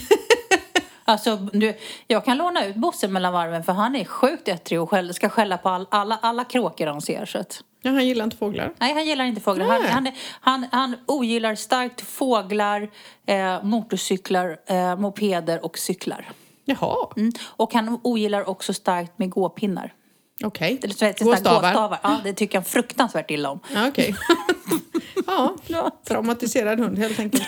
[1.04, 1.74] alltså, du,
[2.06, 5.58] jag kan låna ut Bosse mellan varven för han är sjukt ettrig och ska skälla
[5.58, 7.26] på all, alla, alla kråkor han ser.
[7.26, 8.72] Så att, Ja, han gillar inte fåglar.
[8.80, 9.66] nej, han gillar inte fåglar.
[9.66, 10.08] Han, han,
[10.40, 12.90] han, han ogillar starkt fåglar,
[13.26, 16.30] eh, motorcyklar, eh, mopeder och cyklar.
[16.64, 17.32] Jaha, Mm.
[17.42, 19.92] Och han ogillar också starkt med gåpinnar.
[20.44, 20.78] okej.
[20.82, 21.62] Det Gåstavar.
[21.62, 21.98] gåstavar.
[22.02, 23.60] Ja, det tycker han fruktansvärt illa om.
[23.88, 24.14] Okej.
[25.66, 27.44] ja, traumatiserad hund helt enkelt.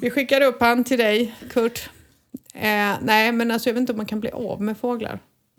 [0.00, 1.90] Vi skickar upp han till dig, Kurt.
[2.54, 5.18] Eh, nej, men alltså, jag vet inte om man kan bli av med fåglar.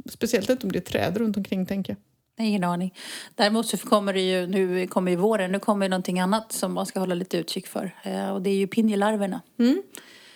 [0.09, 1.99] Speciellt inte om det är träd runt omkring, tänker jag.
[2.39, 2.93] Nej, Ingen aning.
[3.35, 6.73] Däremot så kommer det ju, nu kommer ju våren, nu kommer ju någonting annat som
[6.73, 7.91] man ska hålla lite utkik för.
[8.03, 9.41] Eh, och det är ju pinjelarverna.
[9.59, 9.83] Mm.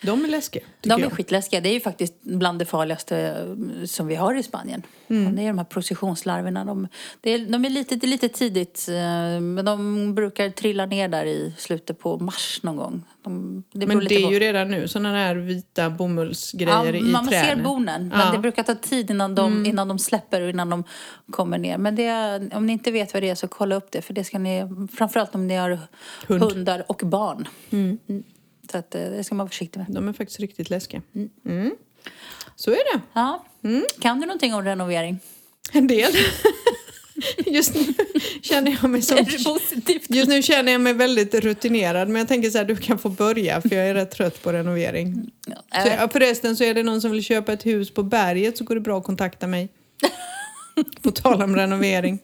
[0.04, 1.12] De är läskiga, De är jag.
[1.12, 1.60] skitläskiga.
[1.60, 4.82] Det är ju faktiskt bland det farligaste eh, som vi har i Spanien.
[5.08, 5.36] Mm.
[5.36, 6.64] Det är de här processionslarverna.
[6.64, 6.88] De,
[7.20, 11.08] det är, de är lite, det är lite tidigt, eh, men de brukar trilla ner
[11.08, 13.02] där i slutet på mars någon gång.
[13.24, 17.02] De, det Men det är på- ju redan nu sådana där vita bomullsgrejer Ja, i
[17.02, 17.64] man ser träden.
[17.64, 18.22] bonen, men Ja.
[18.24, 18.32] Mm.
[18.34, 20.84] det brukar ta tid innan de, innan de släpper och innan de
[21.30, 21.78] kommer ner.
[21.78, 24.24] Men det, om ni inte vet vad det är så kolla upp det, för det
[24.24, 24.62] ska ni,
[24.96, 25.78] framförallt om ni har
[26.26, 26.42] Hund.
[26.42, 27.48] hundar och barn.
[27.70, 27.98] Mm.
[28.72, 29.86] Så att, eh, det ska man vara försiktig med.
[29.90, 31.02] De är faktiskt riktigt läskiga.
[31.44, 31.70] Mm.
[32.56, 33.00] Så är det.
[33.12, 33.44] Ja.
[33.64, 33.84] Mm.
[34.00, 35.18] Kan du någonting om renovering?
[35.72, 36.12] En del.
[37.46, 37.94] Just nu
[38.42, 39.18] känner jag mig som...
[40.08, 43.08] Just nu känner jag mig väldigt rutinerad men jag tänker så här, du kan få
[43.08, 45.30] börja för jag är rätt trött på renovering.
[45.46, 48.02] Ja, Så, äh, ja, förresten så är det någon som vill köpa ett hus på
[48.02, 49.68] berget så går det bra att kontakta mig.
[51.02, 52.18] På tal om renovering.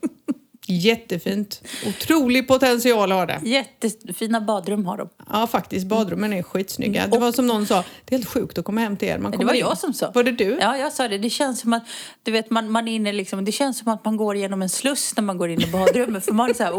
[0.71, 1.63] Jättefint.
[1.89, 3.41] Otrolig potential har det.
[3.43, 5.09] Jättefina badrum har de.
[5.33, 7.07] Ja faktiskt, badrummen är skitsnygga.
[7.07, 9.19] Det var som någon sa, det är helt sjukt att komma hem till er.
[9.19, 9.61] Man Det var in.
[9.61, 10.11] jag som sa.
[10.15, 10.59] Var det du?
[10.61, 11.19] Ja, jag sa det.
[11.19, 11.83] Det känns som att,
[12.23, 15.13] du vet, man, man inne liksom, det känns som att man går igenom en sluss
[15.17, 16.25] när man går in i badrummet.
[16.25, 16.73] För man är så här,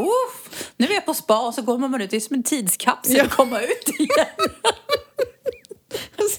[0.77, 2.09] nu är jag på spa och så går man ut.
[2.09, 3.23] Det är som en tidskapsel Ja.
[3.23, 4.27] att komma ut igen.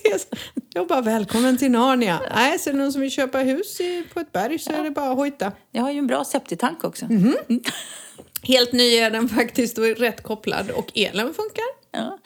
[0.04, 0.26] Jag ses.
[0.74, 2.20] Jag bara, välkommen till Narnia.
[2.34, 4.84] Nej, så är det någon som vill köpa hus i, på ett berg så är
[4.84, 5.52] det bara att hojta.
[5.70, 7.04] Jag har ju en bra septitank också.
[7.04, 7.36] Mhm.
[8.42, 11.64] Helt ny är den faktiskt och är rätt kopplad och elen funkar.
[11.90, 12.18] Ja.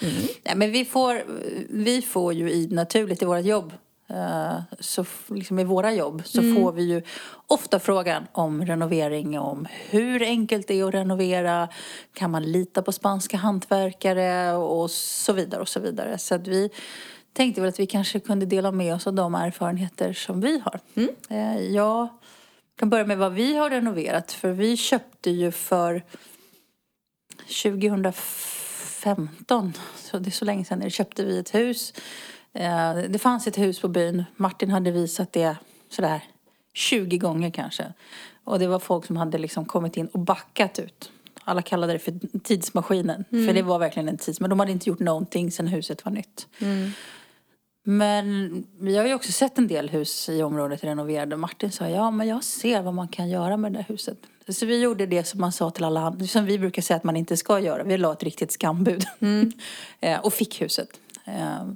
[0.44, 1.22] Nej, men vi får,
[1.68, 3.72] vi får ju i naturligt i vårt jobb
[4.10, 7.02] eh, så liksom i våra jobb så får vi ju
[7.46, 11.68] ofta frågan om renovering, om hur enkelt det är att renovera,
[12.14, 16.18] kan man lita på spanska hantverkare och så vidare och så vidare.
[16.18, 16.70] Så att vi
[17.36, 20.80] tänkte väl att vi kanske kunde dela med oss av de erfarenheter som vi har.
[21.30, 22.08] Eh, Jag
[22.78, 26.02] kan börja med vad vi har renoverat, för vi köpte ju för
[27.62, 31.94] 2015, så det är så länge sedan, köpte vi ett hus.
[32.52, 34.24] Eh, Det fanns ett hus på byn.
[34.36, 35.56] Martin hade visat det
[35.88, 36.20] sådär
[36.74, 37.92] 20 gånger kanske.
[38.44, 41.10] Och det var folk som hade liksom kommit in och backat ut.
[41.44, 43.24] Alla kallade det för tidsmaskinen.
[43.30, 44.50] För det var verkligen en tidsmaskin.
[44.50, 46.46] De hade inte gjort någonting sedan huset var nytt.
[47.88, 51.36] Men vi har ju också sett en del hus i området renoverade.
[51.36, 54.18] Martin sa, ja men jag ser vad man kan göra med det där huset.
[54.48, 57.04] Så vi gjorde det som man sa till alla andra, som vi brukar säga att
[57.04, 57.82] man inte ska göra.
[57.82, 59.04] Vi la ett riktigt skambud.
[60.00, 60.88] Eh, och fick huset.
[61.24, 61.66] Eh,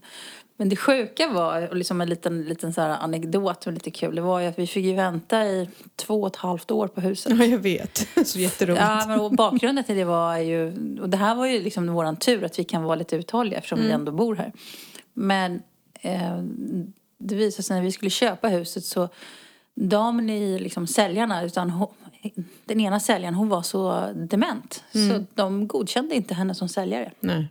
[0.56, 4.14] Men det sjuka var, och liksom en liten, liten så anekdot som är lite kul,
[4.14, 7.00] det var ju att vi fick ju vänta i två och ett halvt år på
[7.00, 7.38] huset.
[7.38, 8.08] Ja, jag vet.
[8.24, 8.82] Så jätteroligt.
[8.82, 12.16] Ja, men och bakgrunden till det var ju, och det här var ju liksom våran
[12.16, 14.52] tur att vi kan vara lite uthålliga eftersom vi ändå bor här.
[15.12, 15.62] Men
[17.18, 19.08] det visade sig när vi skulle köpa huset så
[19.74, 21.88] damen i liksom säljarna, utan hon,
[22.64, 24.84] den ena säljaren hon var så dement.
[24.92, 27.12] Så de godkände inte henne som säljare.
[27.20, 27.48] Nej.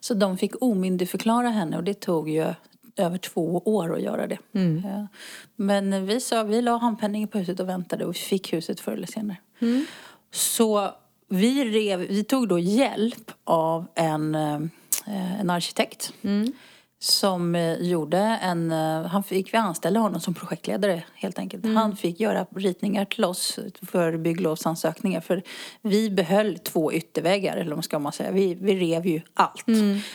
[0.00, 2.54] Så de fick omyndigförklara henne och det tog ju
[2.96, 4.38] över två år att göra det.
[4.84, 5.06] Ja.
[5.56, 8.92] Men vi sa, vi la handpenningen på huset och väntade och vi fick huset förr
[8.92, 9.36] eller senare.
[10.32, 10.90] Så
[11.28, 16.12] vi, rev, vi tog då hjälp av en, eh, en arkitekt.
[17.04, 21.64] Som eh, gjorde en, eh, han fick vi anställa honom som projektledare helt enkelt.
[21.74, 25.20] Han fick göra ritningar till oss för bygglovsansökningar.
[25.20, 25.42] För
[25.82, 28.30] vi behöll två ytterväggar, eller vad ska man säga.
[28.30, 29.64] Vi, vi rev ju allt.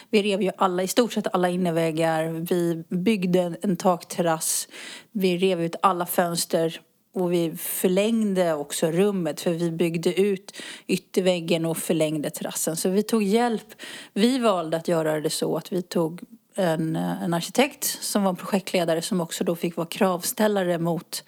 [0.10, 2.26] Vi rev ju alla, i stort sett alla innerväggar.
[2.50, 4.68] Vi byggde en, en takterrass.
[5.12, 6.82] Vi rev ut alla fönster.
[7.14, 10.52] Och vi förlängde också rummet för vi byggde ut
[10.88, 12.76] ytterväggen och förlängde terrassen.
[12.76, 13.68] Så vi tog hjälp.
[14.14, 16.22] Vi valde att göra det så att vi tog
[16.60, 21.24] en, en arkitekt som var projektledare som också då fick vara kravställare mot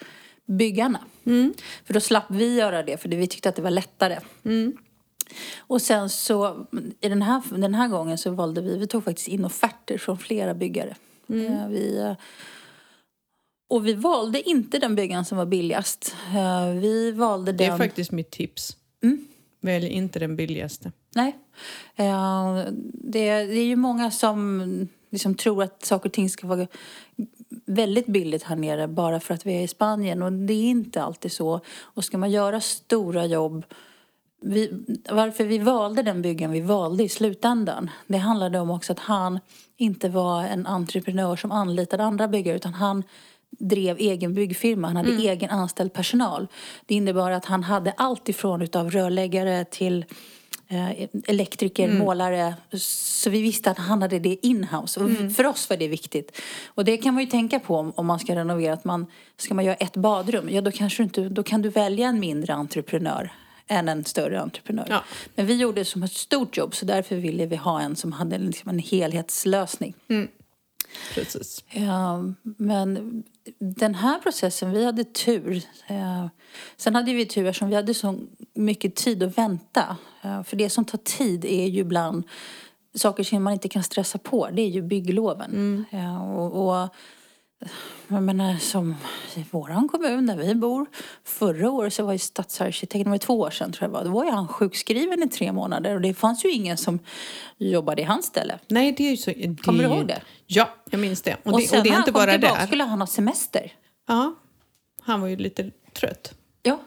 [0.45, 0.99] byggarna.
[1.85, 4.19] För då slapp vi göra det för det, vi tyckte att det var lättare.
[5.59, 6.67] Och sen så,
[7.01, 10.17] i den här, den här gången så valde vi, vi tog faktiskt in offerter från
[10.17, 10.95] flera byggare.
[11.29, 12.13] Eh, Vi, eh,
[13.69, 16.15] och vi valde inte den byggaren som var billigast.
[16.35, 17.73] Eh, Vi valde Det den...
[17.73, 18.77] är faktiskt mitt tips.
[19.61, 20.91] Välj inte den billigaste.
[21.15, 21.37] Nej.
[22.93, 24.61] Det, det är ju många som
[25.11, 26.67] liksom tror att saker och ting ska vara
[27.65, 30.23] väldigt billigt här nere bara för att vi är i Spanien.
[30.23, 31.59] Och det är inte alltid så.
[31.79, 33.65] Och ska man göra stora jobb
[34.41, 34.71] vi,
[35.09, 37.89] varför vi valde den byggaren vi valde i slutändan.
[38.07, 39.39] Det handlade om också att han
[39.77, 43.03] inte var en entreprenör som anlitade andra byggare utan han
[43.49, 44.87] drev egen byggfirma.
[44.87, 46.47] Han hade egen anställd personal.
[46.85, 50.05] Det innebar att han hade allt ifrån utav rörläggare till
[50.71, 52.55] eh, elektriker, målare.
[52.77, 54.99] Så vi visste att han hade det inhouse.
[54.99, 56.41] Och För oss var det viktigt.
[56.67, 58.73] Och det kan man ju tänka på om, om man ska renovera.
[58.73, 59.05] Att man,
[59.37, 62.53] ska man göra ett badrum, ja då, kanske inte, då kan du välja en mindre
[62.53, 63.31] entreprenör
[63.67, 64.85] än en större entreprenör.
[64.89, 65.03] Ja.
[65.35, 68.11] Men vi gjorde det som ett stort jobb så därför ville vi ha en som
[68.11, 69.93] hade liksom en helhetslösning.
[71.13, 71.63] Precis.
[71.69, 72.23] Ja,
[72.57, 73.23] men
[73.59, 75.63] den här processen, vi hade tur.
[75.87, 76.27] Eh,
[76.77, 78.19] Sen hade vi tur som vi hade så
[78.53, 79.97] mycket tid att vänta.
[80.21, 82.23] Eh, För det som tar tid är ju ibland
[82.95, 84.49] saker som man inte kan stressa på.
[84.53, 85.85] Det är ju byggloven.
[85.91, 86.89] Ja, och, och
[88.07, 88.95] jag menar som
[89.35, 90.85] i våran kommun där vi bor.
[91.23, 94.03] Förra året så var ju stadsarkitekten, det var två år sedan tror jag var.
[94.03, 96.99] Då var ju han sjukskriven i tre månader och det fanns ju ingen som
[97.57, 98.59] jobbade i hans ställe.
[98.67, 99.31] Nej, det är ju så...
[99.31, 100.21] Det, Kommer du ihåg det?
[100.47, 101.35] Ja, jag minns det.
[101.43, 102.67] Och, Och, det, sen och det är när inte han kom tillbaka där.
[102.67, 103.73] skulle han ha semester.
[104.07, 104.35] Ja,
[105.01, 106.33] han var ju lite trött.
[106.63, 106.79] Ja,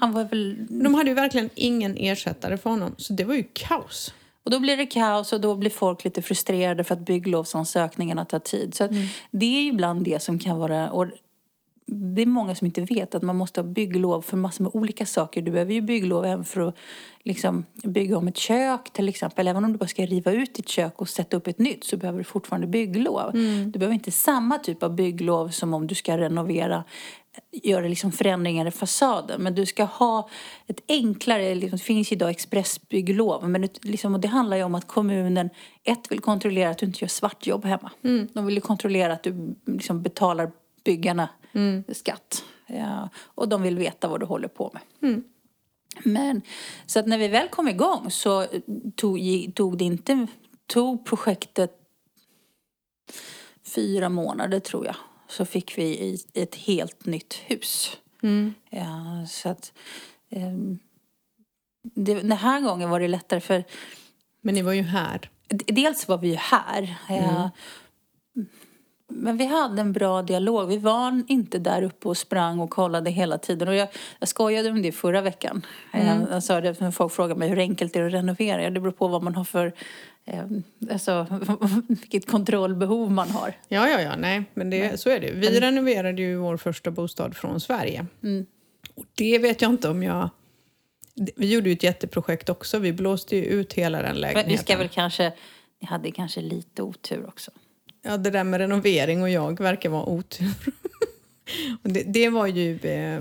[0.00, 0.66] han var väl...
[0.82, 4.14] De hade ju verkligen ingen ersättare för honom, så det var ju kaos.
[4.44, 8.38] Och då blir det kaos och då blir folk lite frustrerade för att bygglovsansökningarna tar
[8.38, 8.74] tid.
[8.74, 8.90] Så att
[9.30, 10.90] det är ju ibland det som kan vara...
[10.90, 11.06] Och
[11.86, 15.06] det är många som inte vet att man måste ha bygglov för massor med olika
[15.06, 15.42] saker.
[15.42, 16.76] Du behöver ju bygglov även för att
[17.22, 19.48] liksom, bygga om ett kök till exempel.
[19.48, 21.96] Även om du bara ska riva ut ditt kök och sätta upp ett nytt så
[21.96, 23.30] behöver du fortfarande bygglov.
[23.66, 26.84] Du behöver inte samma typ av bygglov som om du ska renovera
[27.50, 29.42] göra liksom förändringar i fasaden.
[29.42, 30.28] Men du ska ha
[30.66, 33.48] ett enklare, liksom, det finns idag expressbygglov.
[33.48, 35.50] Men det, liksom, och det handlar ju om att kommunen,
[35.84, 37.90] ett vill kontrollera att du inte gör svartjobb hemma.
[38.32, 40.52] De vill ju kontrollera att du liksom, betalar
[40.84, 41.28] byggarna
[41.92, 42.44] skatt.
[42.66, 44.82] Ja, och de vill veta vad du håller på med.
[46.04, 46.42] Men
[46.86, 48.46] så att när vi väl kom igång så
[48.96, 49.20] tog,
[49.54, 50.26] tog det inte,
[50.66, 51.72] tog projektet
[53.74, 54.96] fyra månader tror jag.
[55.32, 57.96] Så fick vi ett helt nytt hus.
[58.70, 59.72] Ja, så att,
[60.30, 60.78] ehm,
[61.94, 63.64] det, den här gången var det lättare för
[64.40, 65.30] Men ni var ju här.
[65.48, 66.82] Dels var vi ju här.
[67.08, 67.48] eh,
[69.08, 70.68] Men vi hade en bra dialog.
[70.68, 73.68] Vi var inte där uppe och sprang och kollade hela tiden.
[73.68, 75.66] Och jag, jag skojade om det förra veckan.
[75.92, 78.62] Eh, Jag sa det när folk frågade mig hur enkelt det är att renovera.
[78.62, 79.72] Ja, Det beror på vad man har för...
[80.24, 80.44] Eh,
[80.90, 81.26] alltså,
[81.88, 83.54] vilket kontrollbehov man har.
[83.68, 85.30] Ja, ja, ja, nej, men det, så är det.
[85.32, 88.06] Vi renoverade ju vår första bostad från Sverige.
[88.94, 90.30] Och det vet jag inte om jag...
[91.36, 92.78] Vi gjorde ju ett jätteprojekt också.
[92.78, 94.52] Vi blåste ju ut hela den Men lägenheten.
[94.52, 95.32] vi ska väl kanske...
[95.80, 97.50] Ni hade kanske lite otur också.
[98.02, 100.46] Ja, det där med renovering och jag verkar vara otur.
[101.82, 102.78] och det, det var ju...
[102.78, 103.20] Eh,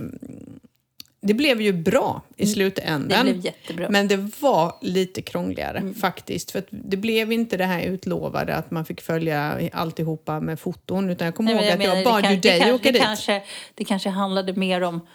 [1.22, 3.20] det blev ju bra i slutändan.
[3.20, 3.26] Mm.
[3.28, 3.86] Det blev jättebra.
[3.86, 3.92] Mm.
[3.92, 6.52] Men det var lite krångligare faktiskt.
[6.52, 11.10] För det blev inte det här utlovade att man fick följa alltihopa med foton.
[11.10, 13.02] Utan jag kommer ihåg men att jag menar, bad det ju dig kan- åka dit.
[13.02, 13.42] Kanske,
[13.76, 15.08] det kanske handlade mer om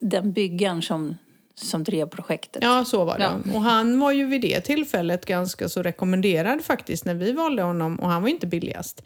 [0.00, 1.16] den byggaren som,
[1.54, 2.62] som drev projektet.
[2.62, 3.24] Ja, så var det.
[3.24, 3.54] Ja.
[3.56, 7.96] Och han var ju vid det tillfället ganska så rekommenderad faktiskt när vi valde honom
[8.00, 9.02] och han var inte billigast.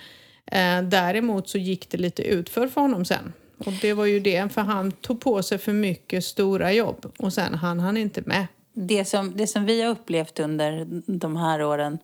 [0.47, 3.33] Eh, däremot så gick det lite utför för honom sen.
[3.67, 7.33] Och det var ju det, för han tog på sig för mycket stora jobb och
[7.33, 8.47] sen hann han inte med.
[8.73, 11.99] Det, som, det som vi har upplevt under de här åren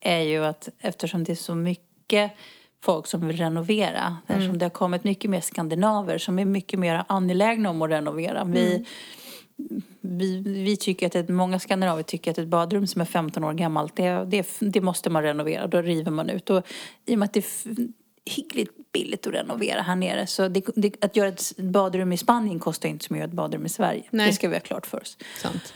[0.00, 2.32] är ju att eftersom det är så mycket
[2.82, 7.04] folk som vill renovera, eftersom det har kommit mycket mer skandinaver som är mycket mer
[7.08, 8.44] angelägna om att renovera.
[8.44, 8.86] Vi,
[10.00, 13.52] vi, vi tycker att ett, många skandinaver tycker att ett badrum som är 15 år
[13.52, 15.66] gammalt, det, det, det måste man renovera.
[15.66, 16.50] Då river man ut.
[16.50, 16.66] Och
[17.06, 17.44] i och med att det
[18.24, 22.58] hyggligt billigt att renovera här nere så det, det, att göra ett badrum i Spanien
[22.60, 24.02] kostar inte som att göra ett badrum i Sverige.
[24.10, 24.26] Nej.
[24.26, 25.16] Det ska vi ha klart för oss.
[25.42, 25.74] Sant.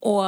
[0.00, 0.24] Och,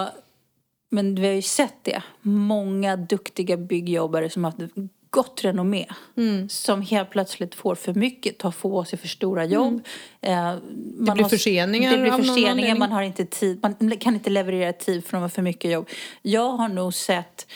[0.91, 2.03] men vi har ju sett det.
[2.23, 4.75] Många duktiga byggjobbare som har haft
[5.11, 5.87] gott renommé.
[6.17, 6.49] Mm.
[6.49, 9.87] Som helt plötsligt får för mycket, tar på sig för stora jobb.
[10.21, 10.61] Eh, man
[10.99, 11.15] Mm.
[11.15, 13.59] blir förseningar Det blir förseningar, man har inte tid.
[13.63, 15.89] Man kan inte leverera tid för de har för mycket jobb.
[16.23, 17.47] Jag har nog sett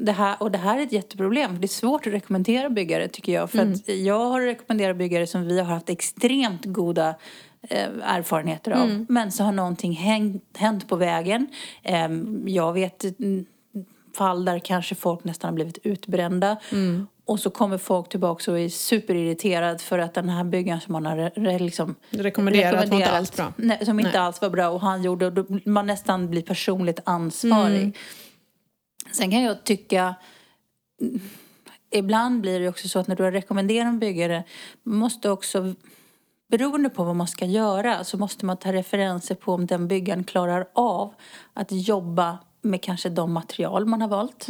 [0.00, 1.60] det här, och det här är ett jätteproblem.
[1.60, 3.50] Det är svårt att rekommendera byggare tycker jag.
[3.50, 7.14] För att jag har rekommenderat byggare som vi har haft extremt goda
[7.62, 9.06] eh, erfarenheter av.
[9.08, 11.46] Men så har någonting hänt, hänt på vägen.
[11.82, 12.08] Eh,
[12.46, 13.46] jag vet mm,
[14.16, 16.56] fall där kanske folk nästan har blivit utbrända.
[17.24, 21.06] Och så kommer folk tillbaka och är superirriterad för att den här byggaren som man
[21.06, 23.52] har re, re, liksom Rekommenderat var inte alls bra.
[23.56, 24.20] Nej, som inte Nej.
[24.20, 27.80] alls var bra och han gjorde och då man nästan blir personligt ansvarig.
[27.80, 27.92] Mm.
[29.12, 30.14] Sen kan jag tycka
[31.00, 31.20] mm,
[31.90, 34.44] Ibland blir det också så att när du rekommenderar en byggare
[34.82, 35.74] måste också
[36.50, 40.24] Beroende på vad man ska göra så måste man ta referenser på om den byggaren
[40.24, 41.14] klarar av
[41.54, 44.48] att jobba med kanske de material man har valt.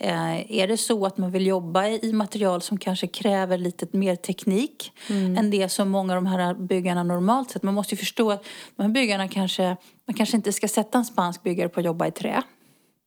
[0.00, 4.16] Eh, är det så att man vill jobba i material som kanske kräver lite mer
[4.16, 4.92] teknik
[5.38, 7.62] än det som många av de här byggarna normalt sett.
[7.62, 8.44] Man måste ju förstå att
[8.76, 9.76] de här byggarna kanske,
[10.06, 12.42] man kanske inte ska sätta en spansk byggare på att jobba i trä.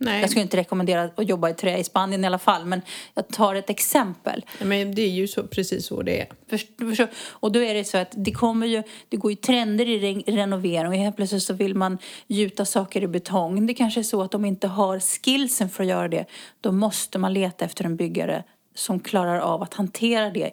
[0.03, 2.81] Nej, Jag skulle inte rekommendera att jobba i trä i Spanien i alla fall men
[3.13, 4.45] jag tar ett exempel.
[4.63, 6.27] men det är ju så, precis så det är.
[6.49, 9.99] Förstå- Och då är det så att det kommer ju, det går ju trender i
[9.99, 13.65] re- renovering och helt plötsligt så vill man gjuta saker i betong.
[13.67, 16.25] Det kanske är så att de inte har skillsen för att göra det.
[16.61, 18.43] Då måste man leta efter en byggare
[18.75, 20.51] som klarar av att hantera det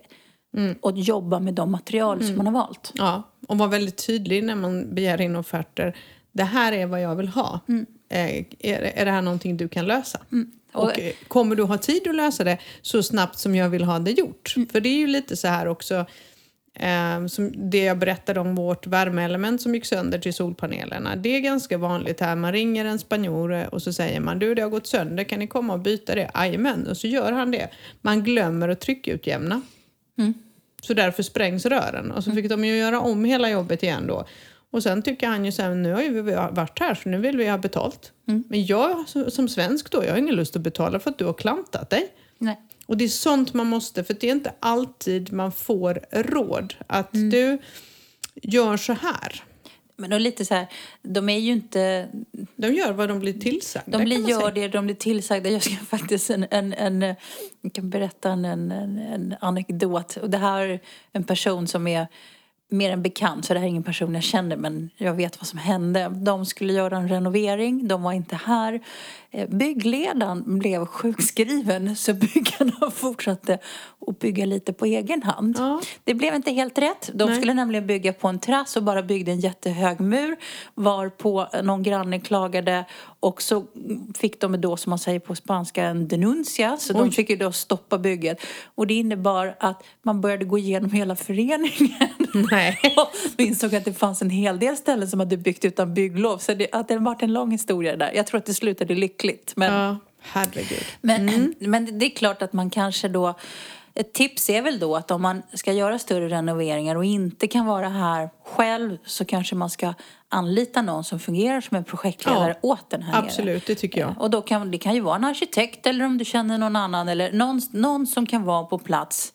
[0.80, 2.92] och jobba med de material som man har valt.
[2.94, 5.96] Ja, och vara väldigt tydlig när man begär in offerter.
[6.32, 7.61] Det här är vad jag vill ha.
[7.68, 7.74] Eh,
[8.09, 8.44] är,
[8.99, 10.21] är det här någonting du kan lösa?
[10.73, 13.85] Och, Och- eh, kommer du ha tid att lösa det så snabbt som jag vill
[13.85, 14.55] ha det gjort?
[14.73, 16.07] För det är ju lite så här också,
[16.75, 21.16] eh, som det jag berättade om vårt värmeelement som gick sönder till solpanelerna.
[21.16, 22.37] Det är ganska vanligt här.
[22.37, 25.47] Man ringer en spanjor och så säger man du det har gått sönder, kan ni
[25.47, 26.31] komma och byta det?
[26.35, 27.68] Jajamän, och så gör han det.
[28.01, 29.61] Man glömmer att tryckutjämna.
[30.83, 32.11] Så därför sprängs rören.
[32.11, 34.27] Och så fick de ju göra om hela jobbet igen då.
[34.70, 37.37] Och sen tycker han ju sen, nu har ju vi varit här så nu vill
[37.37, 38.12] vi ha betalt.
[38.24, 41.33] Men jag som- svensk då, jag har ingen lust att betala för att du har
[41.33, 42.09] klantat dig.
[42.38, 42.61] Nej.
[42.87, 46.74] Och det är sånt man måste, för det är inte alltid man får råd.
[46.87, 47.59] Att du
[48.35, 49.42] gör så här.
[49.96, 50.66] Men då lite så här,
[51.02, 52.09] de är ju inte
[52.57, 53.98] De gör vad de blir tillsagda.
[53.98, 55.50] De blir, gör det, de blir tillsagda.
[55.50, 57.02] Jag ska faktiskt en, en, en,
[57.61, 60.16] jag kan berätta en, en, en anekdot.
[60.16, 60.81] Och det här är
[61.12, 62.06] en person som är
[62.69, 65.46] mer än bekant, så det här är ingen person jag känner men jag vet vad
[65.46, 66.08] som hände.
[66.08, 68.81] De skulle göra en renovering, de var inte här
[69.31, 73.58] eh, byggledaren blev sjukskriven så byggarna fortsatte
[74.06, 75.56] att bygga lite på egen hand.
[75.58, 75.81] Ja.
[76.04, 77.10] Det blev inte helt rätt.
[77.14, 77.37] De Nej.
[77.37, 80.37] skulle nämligen bygga på en terrass och bara byggde en jättehög mur
[80.74, 82.85] varpå någon granne klagade
[83.20, 83.64] och så
[84.18, 86.76] fick de då, som man säger på spanska, en denuncia.
[86.76, 87.10] Så de Oj.
[87.10, 88.40] fick ju då stoppa bygget.
[88.74, 91.68] Och det innebar att man började gå igenom hela föreningen
[92.50, 92.79] Nej.
[92.96, 96.38] och insåg att det fanns en hel del ställen som hade byggt utan bygglov.
[96.38, 98.12] Så det, att det har varit en lång historia där.
[98.14, 99.17] Jag tror att det slutade lyckligt.
[99.56, 100.85] Men, Ja, herregud.
[101.00, 103.35] men, men det är klart att man kanske då...
[103.94, 107.66] Ett tips är väl då att om man ska göra större renoveringar och inte kan
[107.66, 109.94] vara här själv så kanske man ska
[110.29, 113.23] anlita någon som fungerar som en projektledare Ja, åt den här nere.
[113.23, 114.14] Absolut, det tycker jag.
[114.19, 117.08] Och då kan, det kan ju vara en arkitekt eller om du känner någon annan
[117.08, 119.33] eller någon, någon som kan vara på plats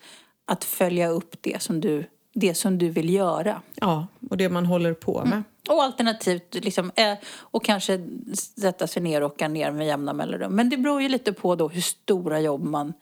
[0.48, 3.62] att följa upp det som du, det som du vill göra.
[3.76, 5.44] Ja, och det man håller på med.
[5.70, 8.00] Och alternativt liksom, eh, och kanske
[8.62, 10.56] sätta sig ner och åka ner med jämna mellanrum.
[10.56, 12.94] Men det beror ju lite på då hur stora jobb man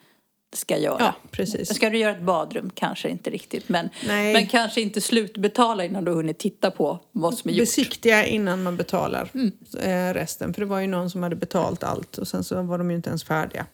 [0.56, 0.98] ska göra.
[1.00, 1.76] Ja, precis.
[1.76, 2.72] Ska du göra ett badrum?
[2.74, 3.70] Kanske inte riktigt.
[3.70, 4.34] Men, Nej.
[4.34, 7.62] men kanske inte slutbetala innan du har hunnit titta på vad som är gjort.
[7.62, 9.52] Besiktiga innan man betalar Mm.
[9.84, 10.54] eh, resten.
[10.54, 12.96] För det var ju någon som hade betalt allt och sen så var de ju
[12.96, 13.66] inte ens färdiga.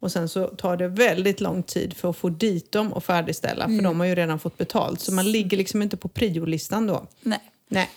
[0.00, 3.64] Och sen så tar det väldigt lång tid för att få dit dem och färdigställa.
[3.64, 3.78] Mm.
[3.78, 5.00] För de har ju redan fått betalt.
[5.00, 7.06] Så man ligger liksom inte på priolistan då.
[7.22, 7.40] Nej.
[7.68, 7.90] Nej.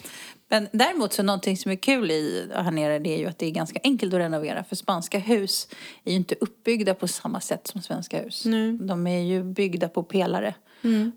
[0.49, 3.45] Men däremot så någonting som är kul i här nere det är ju att det
[3.45, 4.63] är ganska enkelt att renovera.
[4.63, 5.67] För spanska hus
[6.03, 8.43] är ju inte uppbyggda på samma sätt som svenska hus.
[8.79, 10.53] De är ju byggda på pelare.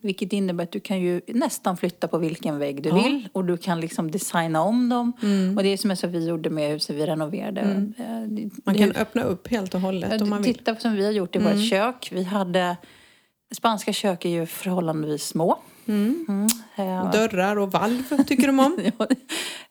[0.01, 3.29] Vilket innebär att du kan ju nästan flytta på vilken vägg du vill.
[3.33, 5.13] Och du kan liksom designa om dem.
[5.57, 7.61] Och det är som är så vi gjorde med huset vi renoverade.
[7.61, 10.55] Eh, det- Man det- kan öppna upp helt och hållet om man vill.
[10.55, 12.09] Titta på som vi har gjort i vårt kök.
[12.13, 12.77] Vi hade...
[13.55, 15.59] Spanska kök är ju förhållandevis små.
[15.89, 16.47] Mm.
[16.77, 18.79] Eh, Dörrar och valv tycker de om.
[18.99, 19.07] Ja,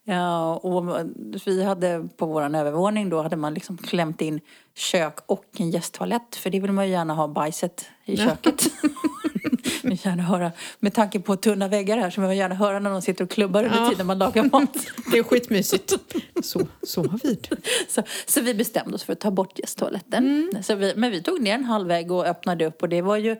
[0.08, 1.06] Ja, och
[1.46, 4.40] vi hade på vår övervåning då hade man liksom klämt in
[4.74, 6.36] kök och en gästtoalett.
[6.36, 8.62] För det vill man ju gärna ha bajset i köket.
[9.82, 12.90] vill gärna höra, med tanke på tunna väggar här så vill man gärna höra när
[12.90, 13.88] de sitter och klubbar under Ja.
[13.90, 14.76] tiden man lagar mat.
[15.12, 15.94] Det är skitmysigt.
[16.42, 17.56] Så, så har vi det.
[17.88, 20.50] Så, så vi bestämde oss för att ta bort gästtoaletten.
[20.62, 23.16] Så vi, men vi tog ner en halv vägg och öppnade upp och det var
[23.16, 23.36] ju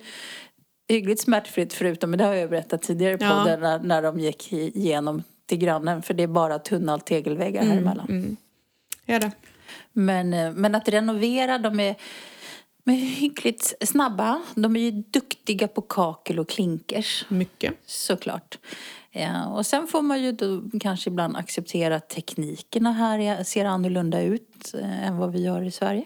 [0.88, 3.28] hyggligt smärtfritt förutom, men det har jag berättat tidigare i Ja.
[3.38, 6.02] podden, när, när de gick igenom till grannen.
[6.02, 8.36] För det är bara tunna tegelväggar här emellan.
[9.06, 9.30] Är det?
[9.92, 11.94] Men, eh, men att renovera, de är,
[12.84, 14.42] de är hyggligt snabba.
[14.54, 17.74] De är ju duktiga på kakel och klinkers, Mycket.
[17.86, 18.58] såklart.
[19.10, 23.64] Ja, och sen får man ju då kanske ibland acceptera att teknikerna här är, ser
[23.64, 26.04] annorlunda ut eh, än vad vi gör i Sverige.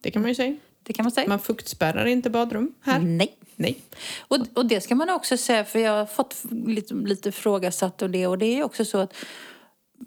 [0.00, 0.56] Det kan man ju säga.
[0.88, 1.28] Det kan man säga.
[1.28, 2.98] Man fuktspärrar inte badrum här.
[2.98, 3.36] Nej.
[3.56, 3.78] Nej.
[4.18, 6.36] Och, och det ska man också säga, för jag har fått
[6.66, 8.26] lite, lite frågasatt och det.
[8.26, 9.14] Och det är också så att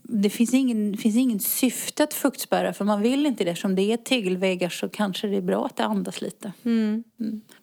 [0.03, 3.51] det finns ingen, finns ingen syfte att fuktspärra, för man vill inte det.
[3.51, 6.53] Eftersom det är tegelväggar så kanske det är bra att det andas lite.
[6.65, 7.03] Mm.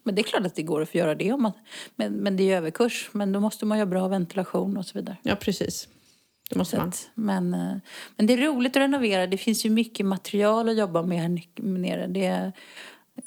[0.03, 1.33] Men det är klart att det går att få göra det.
[1.33, 1.53] Om man,
[1.97, 3.11] men, men det är överkurs.
[3.13, 5.17] Men då måste man ju ha bra ventilation och så vidare.
[5.23, 5.89] Ja, precis.
[6.51, 6.89] Det måste man.
[6.89, 7.77] att, men, eh,
[8.17, 9.27] men det är roligt att renovera.
[9.27, 12.07] Det finns ju mycket material att jobba med här nere.
[12.07, 12.53] Det är,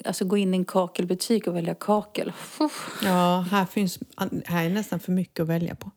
[0.04, 2.32] alltså gå in i en kakelbutik och välja kakel.
[2.60, 3.00] Uff.
[3.04, 3.98] Ja, här, finns,
[4.44, 5.90] här är nästan för mycket att välja på.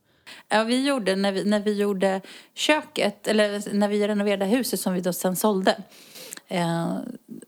[0.49, 2.21] Ja, vi gjorde, när vi, när vi gjorde
[2.53, 5.77] köket, eller när vi renoverade huset som vi då sen sålde.
[6.47, 6.97] Eh,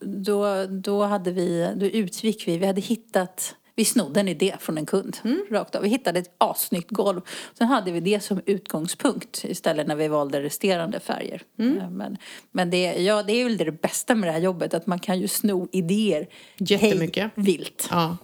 [0.01, 4.77] då, då, hade vi, då utgick vi, vi hade hittat, vi snodde en idé från
[4.77, 5.17] en kund.
[5.51, 5.81] Rakt av.
[5.81, 7.21] Vi hittade ett assnyggt golv.
[7.57, 11.41] Sen hade vi det som utgångspunkt istället när vi valde resterande färger.
[11.59, 12.17] Eh, Men,
[12.51, 15.19] men det, ja, det är väl det bästa med det här jobbet, att man kan
[15.19, 17.23] ju sno idéer Jättemycket.
[17.35, 17.87] hej vilt.
[17.91, 18.17] Ja,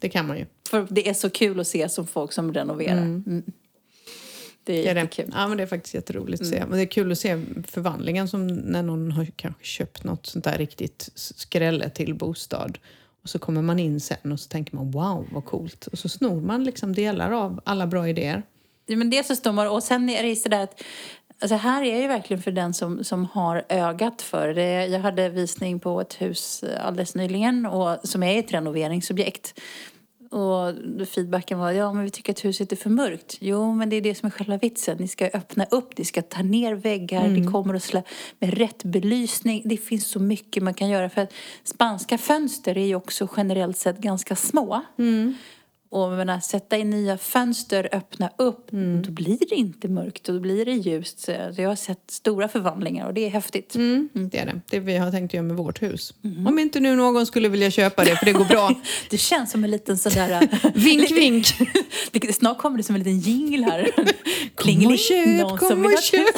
[0.00, 0.46] det kan man ju.
[0.70, 3.02] För det är så kul att se som folk som renoverar.
[3.02, 3.42] Mm.
[4.64, 5.00] Det är, Det är det.
[5.00, 5.32] jättekul.
[5.36, 6.60] Ja, men det är faktiskt jätteroligt att se.
[6.60, 10.44] Men det är kul att se förvandlingen som när någon har kanske köpt något sånt
[10.44, 12.78] där riktigt skrälle till bostad.
[13.26, 15.86] Och så kommer man in sen och så tänker man wow vad coolt.
[15.86, 18.42] Och så snor man liksom delar av alla bra idéer.
[18.86, 20.82] Ja, men det så står man, och sen är det ju sådär att
[21.40, 24.86] Alltså här är ju verkligen för den som, som har ögat för det.
[24.86, 29.60] Jag hade visning på ett hus alldeles nyligen och, som är ett renoveringsobjekt.
[30.30, 30.74] Och
[31.08, 33.36] feedbacken var, ja men vi tycker att huset är för mörkt.
[33.40, 34.96] Jo men det är det som är själva vitsen.
[35.00, 38.02] Ni ska öppna upp, ni ska ta ner väggar, det kommer att slä
[38.38, 39.62] med rätt belysning.
[39.64, 41.08] Det finns så mycket man kan göra.
[41.10, 41.32] För att
[41.64, 44.82] spanska fönster är ju också generellt sett ganska små.
[45.88, 48.68] Och menar, sätta in nya fönster, öppna upp,
[49.04, 51.20] då blir det inte mörkt och då blir det ljust.
[51.20, 53.72] Så jag har sett stora förvandlingar och det är häftigt.
[54.12, 54.60] Det är det.
[54.70, 56.14] Det vi har tänkt göra med vårt hus.
[56.46, 58.74] Om inte nu någon skulle vilja köpa det för det går bra.
[59.10, 60.48] Det känns som en liten sådär...
[60.74, 61.46] Vink, vink.
[62.12, 63.90] det, snart kommer det som en liten jingle här.
[64.54, 66.36] Kom och köp, någon kom och köp.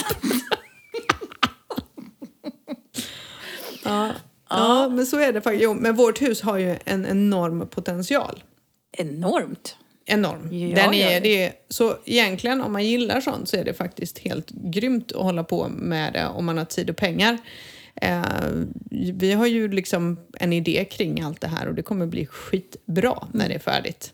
[3.84, 4.11] Ja,
[4.49, 4.88] ja.
[4.88, 5.64] men så är det faktiskt.
[5.64, 8.42] Jo, men vårt hus har ju en enorm potential.
[8.99, 9.76] Enormt.
[10.07, 10.49] Enorm.
[10.53, 11.11] Ja, Den ja.
[11.11, 15.12] är, det är, så egentligen om man gillar sånt så är det faktiskt helt grymt
[15.12, 17.38] att hålla på med det om man har tid och pengar.
[18.03, 18.22] Eh,
[19.14, 23.28] vi har ju liksom en idé kring allt det här och det kommer bli skitbra
[23.32, 24.12] när det är färdigt.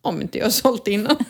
[0.00, 1.16] Om inte jag har sålt innan.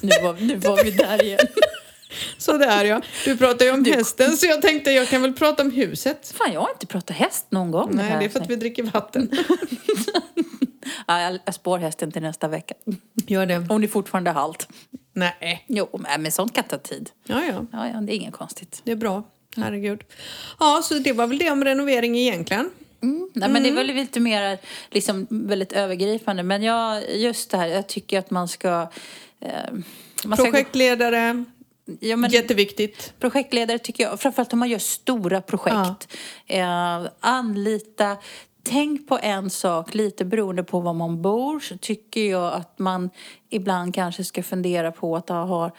[0.00, 1.38] Nu var, nu var vi där igen.
[2.38, 3.02] Så där ja.
[3.24, 6.34] Du pratar ju om hästen så jag tänkte jag kan väl prata om huset.
[6.36, 7.90] Fan, jag har inte pratat häst någon gång.
[7.92, 8.18] Nej, här.
[8.18, 9.30] det är för att vi dricker vatten.
[11.06, 12.74] ja, jag, jag spår hästen till nästa vecka.
[13.26, 13.66] Gör det.
[13.68, 14.68] Om det fortfarande är halt.
[15.12, 15.64] Nej.
[15.66, 15.88] Jo,
[16.18, 17.10] men sånt kan ta tid.
[17.24, 17.66] Ja, ja.
[17.72, 18.80] Ja, ja, det är inget konstigt.
[18.84, 19.22] Det är bra.
[19.56, 20.04] Herregud.
[20.58, 22.70] Ja, så det var väl det om renovering egentligen.
[23.02, 23.30] Mm.
[23.34, 24.58] Nej, men det är väl lite mer
[24.90, 26.42] liksom, väldigt övergripande.
[26.42, 28.88] Men jag, just det här, jag tycker att man ska...
[29.40, 29.50] Eh,
[30.24, 31.44] man ska Projektledare,
[32.00, 33.12] ja, men, jätteviktigt.
[33.20, 36.12] Projektledare tycker jag, framförallt om man gör stora projekt.
[36.46, 38.16] Eh, anlita,
[38.68, 43.10] tänk på en sak, lite beroende på var man bor, så tycker jag att man
[43.50, 45.70] ibland kanske ska fundera på att ha,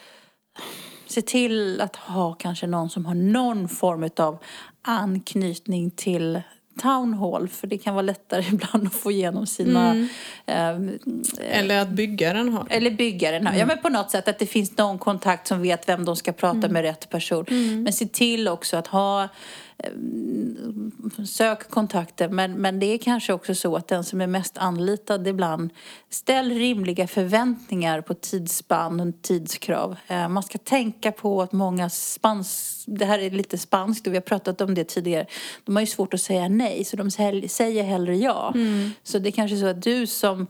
[1.07, 4.37] se till att ha kanske någon som har någon form av
[4.81, 6.41] anknytning till
[6.81, 9.95] Town Hall, för det kan vara lättare ibland att få igenom sina...
[10.45, 10.77] Eh,
[11.39, 12.67] Eller att byggaren har.
[12.69, 13.43] eller byggaren.
[13.43, 13.67] Ja, Mm.
[13.67, 16.57] men på något sätt att det finns någon kontakt som vet vem de ska prata
[16.57, 16.73] Mm.
[16.73, 17.45] med rätt person.
[17.83, 19.27] Men se till också att ha
[21.25, 25.27] Sök kontakter, men, men det är kanske också så att den som är mest anlitad
[25.27, 25.69] ibland
[26.09, 29.95] ställ rimliga förväntningar på tidsspann och tidskrav.
[30.07, 32.83] Eh, man ska tänka på att många spans...
[32.87, 35.25] Det här är lite spanskt och vi har pratat om det tidigare.
[35.65, 37.11] De har ju svårt att säga nej, så de
[37.47, 38.51] säger hellre ja.
[38.55, 38.91] Mm.
[39.03, 40.47] Så det är kanske är så att du som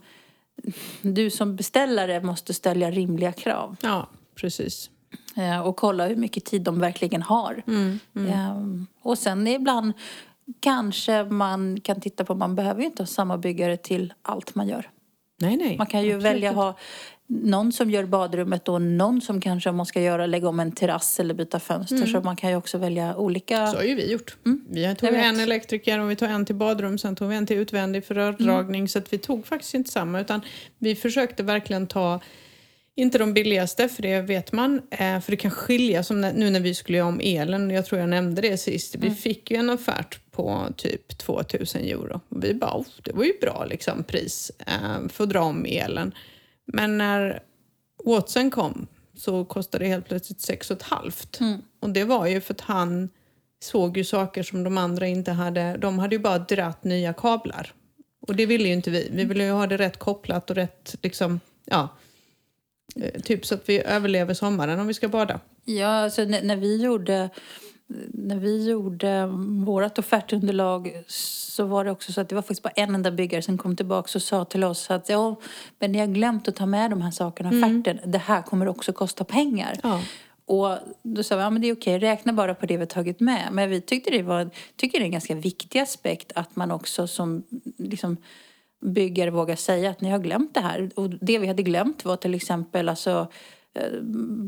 [1.02, 4.90] du som beställare måste ställa rimliga krav Ja, precis.
[5.36, 7.62] Eh, och kolla hur mycket tid de verkligen har.
[7.66, 8.56] Mm, Eh,
[9.02, 9.92] Och sen ibland
[10.60, 14.68] kanske man kan titta på, man behöver ju inte ha samma byggare till allt man
[14.68, 14.90] gör.
[15.40, 15.76] Nej, nej.
[15.78, 16.76] Man kan ju absolut välja ha
[17.26, 20.72] någon som gör badrummet och någon som kanske om man ska göra, lägga om en
[20.72, 22.06] terrass eller byta fönster.
[22.06, 23.56] Så man kan ju också välja olika...
[23.56, 23.70] Mm.
[23.70, 24.36] Så har ju vi gjort.
[24.68, 27.56] Vi tog en elektriker och vi tog en till badrum, sen tog vi en till
[27.56, 28.88] utvändig för rördragning.
[28.88, 30.40] Så att vi tog faktiskt inte samma utan
[30.78, 32.20] vi försökte verkligen ta,
[32.98, 36.60] inte de billigaste för det vet man, eh, för det kan skilja som nu när
[36.60, 39.70] vi skulle göra om elen, jag tror jag nämnde det sist, vi fick ju en
[39.70, 42.20] offert på typ 2000 euro.
[42.28, 45.64] Och vi bara, "Oh, det var ju bra liksom pris eh, för att dra om
[45.68, 46.14] elen.
[46.66, 47.42] Men när
[48.04, 48.86] Watson kom
[49.16, 51.38] så kostade det helt plötsligt sex och ett halvt.
[51.80, 53.08] Och det var ju för att han
[53.60, 55.76] såg ju saker som de andra inte hade.
[55.76, 57.72] De hade ju bara dratt nya kablar.
[58.26, 59.08] Och det ville ju inte vi.
[59.12, 61.88] Vi ville ju ha det rätt kopplat och rätt liksom, ja.
[62.96, 65.40] Eh, Typ så att vi överlever sommaren om vi ska bada.
[65.64, 67.30] Ja, alltså när, när vi gjorde
[68.08, 69.26] när vi gjorde
[69.64, 73.42] vårt offertunderlag så var det också så att det var faktiskt bara en enda byggare
[73.42, 75.36] som kom tillbaka och sa till oss att ja,
[75.78, 78.10] men ni har glömt att ta med de här sakerna i offerten.
[78.12, 79.76] Det här kommer också kosta pengar.
[79.82, 80.02] Ja.
[80.46, 82.86] Och då sa vi, ja men det är okej, räkna bara på det vi har
[82.86, 83.48] tagit med.
[83.52, 87.06] Men vi tyckte det var, tycker det är en ganska viktig aspekt att man också
[87.06, 87.42] som
[87.78, 88.16] liksom,
[88.80, 90.90] byggare vågar säga att ni har glömt det här.
[90.96, 93.28] Och det vi hade glömt var till exempel alltså,
[93.74, 94.00] eh,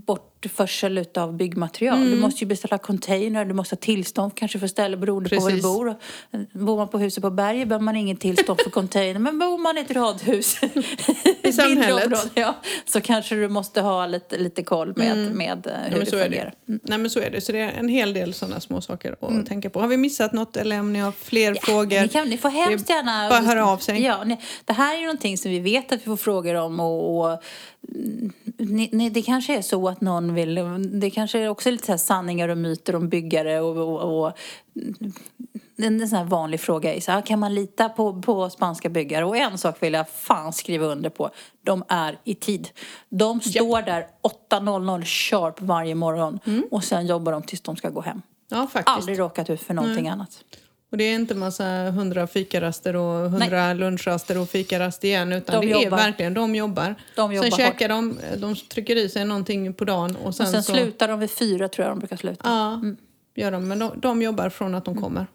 [0.07, 2.11] bort bortförsel utav byggmaterial.
[2.11, 5.43] Du måste ju beställa container, du måste ha tillstånd kanske för ställe beroende på var
[5.43, 5.63] du Precis.
[5.63, 5.97] bor.
[6.53, 9.21] Bor man på huset på berget behöver man ingen tillstånd för container.
[9.21, 10.61] Men bor man i ett radhus
[11.43, 12.05] I samhället.
[12.05, 15.93] område, ja, så kanske du måste ha lite, lite koll med, med eh, hur Mm.
[15.93, 16.55] Ja, men det fungerar.
[16.67, 16.79] det.
[16.83, 17.41] Nej men så är det.
[17.41, 19.81] Så det är en hel del sådana små saker att tänka på.
[19.81, 22.01] Har vi missat något eller om ni har fler frågor?
[22.03, 23.29] Ni, kan, ni får hemskt gärna...
[23.29, 24.03] Bara höra av sig.
[24.03, 26.81] Ja, ni, det här är ju någonting som vi vet att vi får frågor om
[26.81, 27.43] och, och
[27.95, 28.33] mm,
[28.93, 30.61] ni, det kanske är så att någon vill...
[31.01, 33.77] Det kanske är också lite så sanningar och myter om byggare och...
[33.77, 34.33] och, och
[35.77, 39.25] en, sån här vanlig fråga är så här, kan man lita på, på spanska byggare?
[39.25, 41.31] Och en sak vill jag fan skriva under på.
[41.65, 42.69] De är i tid.
[43.09, 44.07] De står där
[44.51, 46.65] 8.00 sharp varje morgon Mm.
[46.71, 48.23] och sen jobbar de tills de ska gå hem.
[48.49, 48.97] Ja faktiskt.
[48.97, 50.45] Aldrig råkat ut för någonting annat.
[50.91, 55.67] Och det är inte massa hundra fikaraster och hundra lunchraster och fikarast igen utan De
[55.67, 55.97] det är jobbar.
[55.99, 56.95] verkligen, de jobbar.
[57.17, 57.73] De jobbar sen hårt.
[57.73, 60.73] käkar de, de trycker i sig någonting på dagen och sen, Och sen så...
[60.73, 62.41] slutar de vid fyra tror jag de brukar sluta.
[62.45, 62.81] Ja,
[63.43, 63.69] gör de.
[63.69, 65.03] Men de, de jobbar från att de Mm.
[65.03, 65.27] kommer.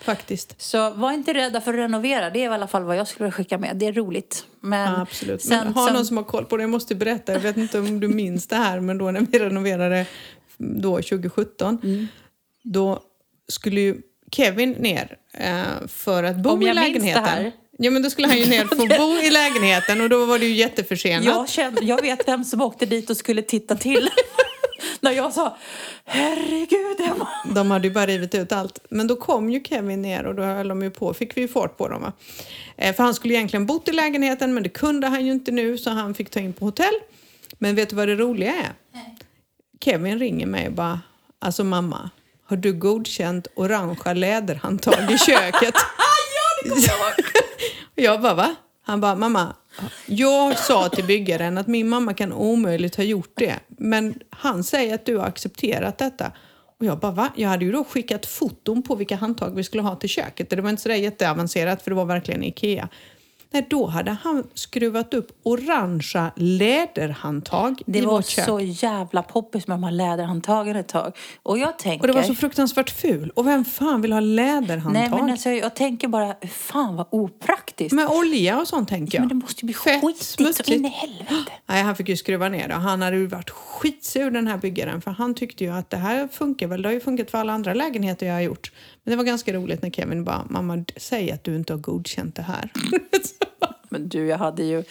[0.00, 0.54] Faktiskt.
[0.62, 2.30] Så var inte rädda för att renovera.
[2.30, 3.76] Det är i alla fall vad jag skulle skicka med.
[3.76, 4.44] Det är roligt.
[4.60, 5.42] Men Ja, absolut.
[5.42, 7.32] Sen, men har sen, någon som har koll på det, jag måste berätta.
[7.32, 10.06] Jag vet inte om du minns det här, men då när vi renoverade
[10.56, 12.06] då 2017, Mm.
[12.62, 13.02] då
[13.48, 13.96] skulle ju
[14.32, 17.24] Kevin ner eh, för att bo Om i jag minns det lägenheten.
[17.24, 17.52] här.
[17.78, 20.38] Ja, men då skulle han ju ner för att bo i lägenheten och då var
[20.38, 21.24] det ju jätteförsenat.
[21.24, 24.10] jag, känner, jag vet vem som åkte dit och skulle titta till.
[25.00, 25.56] När jag sa
[26.04, 27.28] herregud Emma.
[27.54, 28.78] De hade ju bara rivit ut allt.
[28.90, 31.48] Men då kom ju Kevin ner och då höll de ju på, fick vi ju
[31.48, 32.02] fart på dem.
[32.02, 32.12] Va?
[32.76, 35.78] Eh, för han skulle egentligen bott i lägenheten men det kunde han ju inte nu
[35.78, 36.94] så han fick ta in på hotell.
[37.58, 38.72] Men vet du vad det roliga är?
[39.84, 41.00] Kevin ringer mig och bara,
[41.38, 42.10] alltså mamma,
[42.48, 45.74] har du godkänt orangea läderhandtag i köket?
[46.70, 46.78] Och
[47.94, 48.54] jag bara, va?
[48.82, 49.56] Han bara, mamma,
[50.06, 53.54] jag sa till byggaren att min mamma kan omöjligt ha gjort det.
[53.68, 56.32] Men han säger att du har accepterat detta.
[56.78, 57.28] Och jag bara, va?
[57.36, 60.50] Jag hade ju då skickat foton på vilka handtag vi skulle ha till köket.
[60.50, 62.88] Det var inte sådär jätteavancerat för det var verkligen Ikea.
[63.50, 68.44] Nej, då hade han skruvat upp orangea läderhandtag Det i var vårt kök.
[68.44, 71.16] så jävla poppis med de här läderhandtagen ett tag.
[71.42, 72.00] Och jag tänker...
[72.00, 73.30] Och det var så fruktansvärt ful.
[73.36, 74.92] Och vem fan vill ha läderhandtag?
[74.92, 77.92] Nej men alltså jag tänker bara, fan vad opraktiskt.
[77.92, 79.22] Med olja och sånt tänker jag.
[79.22, 80.68] Men det måste ju bli Fett, skitigt så smutsigt.
[80.68, 81.52] in i helvete.
[81.66, 82.74] Nej, han fick ju skruva ner det.
[82.74, 86.28] Han hade ju varit skitsur den här byggaren för han tyckte ju att det här
[86.28, 86.82] funkar väl.
[86.82, 88.72] Det har ju funkat för alla andra lägenheter jag har gjort.
[89.08, 92.42] Det var ganska roligt när Kevin bara, mamma säg att du inte har godkänt det
[92.42, 92.72] här.
[93.88, 94.84] Men du, jag hade ju...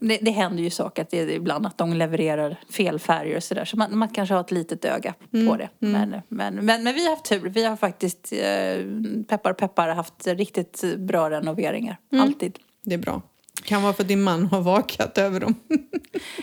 [0.00, 3.64] Det, det händer ju saker att det ibland att de levererar fel färger och sådär.
[3.64, 5.68] Så man, man kanske har ett litet öga på det.
[5.78, 7.48] Men, men, men, men vi har haft tur.
[7.48, 8.84] Vi har faktiskt, eh,
[9.28, 11.96] peppar peppar, haft riktigt bra renoveringar.
[12.12, 12.58] Alltid.
[12.82, 13.22] det är bra.
[13.64, 15.54] Kan vara för att din man har vakat över dem.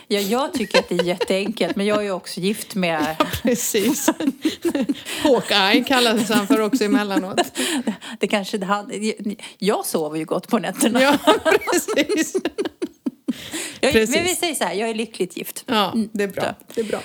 [0.07, 1.75] Ja, jag tycker att det är jätteenkelt.
[1.75, 3.15] Men jag är ju också gift med...
[3.43, 4.09] Precis.
[5.23, 7.41] Hawkeye kallas han för också emellanåt.
[8.19, 8.91] Det kanske, han,
[9.57, 11.01] jag sover ju gott på nätterna.
[11.01, 11.17] Ja,
[11.71, 12.35] precis.
[13.81, 15.63] jag, men vi säger så här, jag är lyckligt gift.
[15.67, 16.55] Ja, det är bra.
[16.75, 16.99] Det är bra.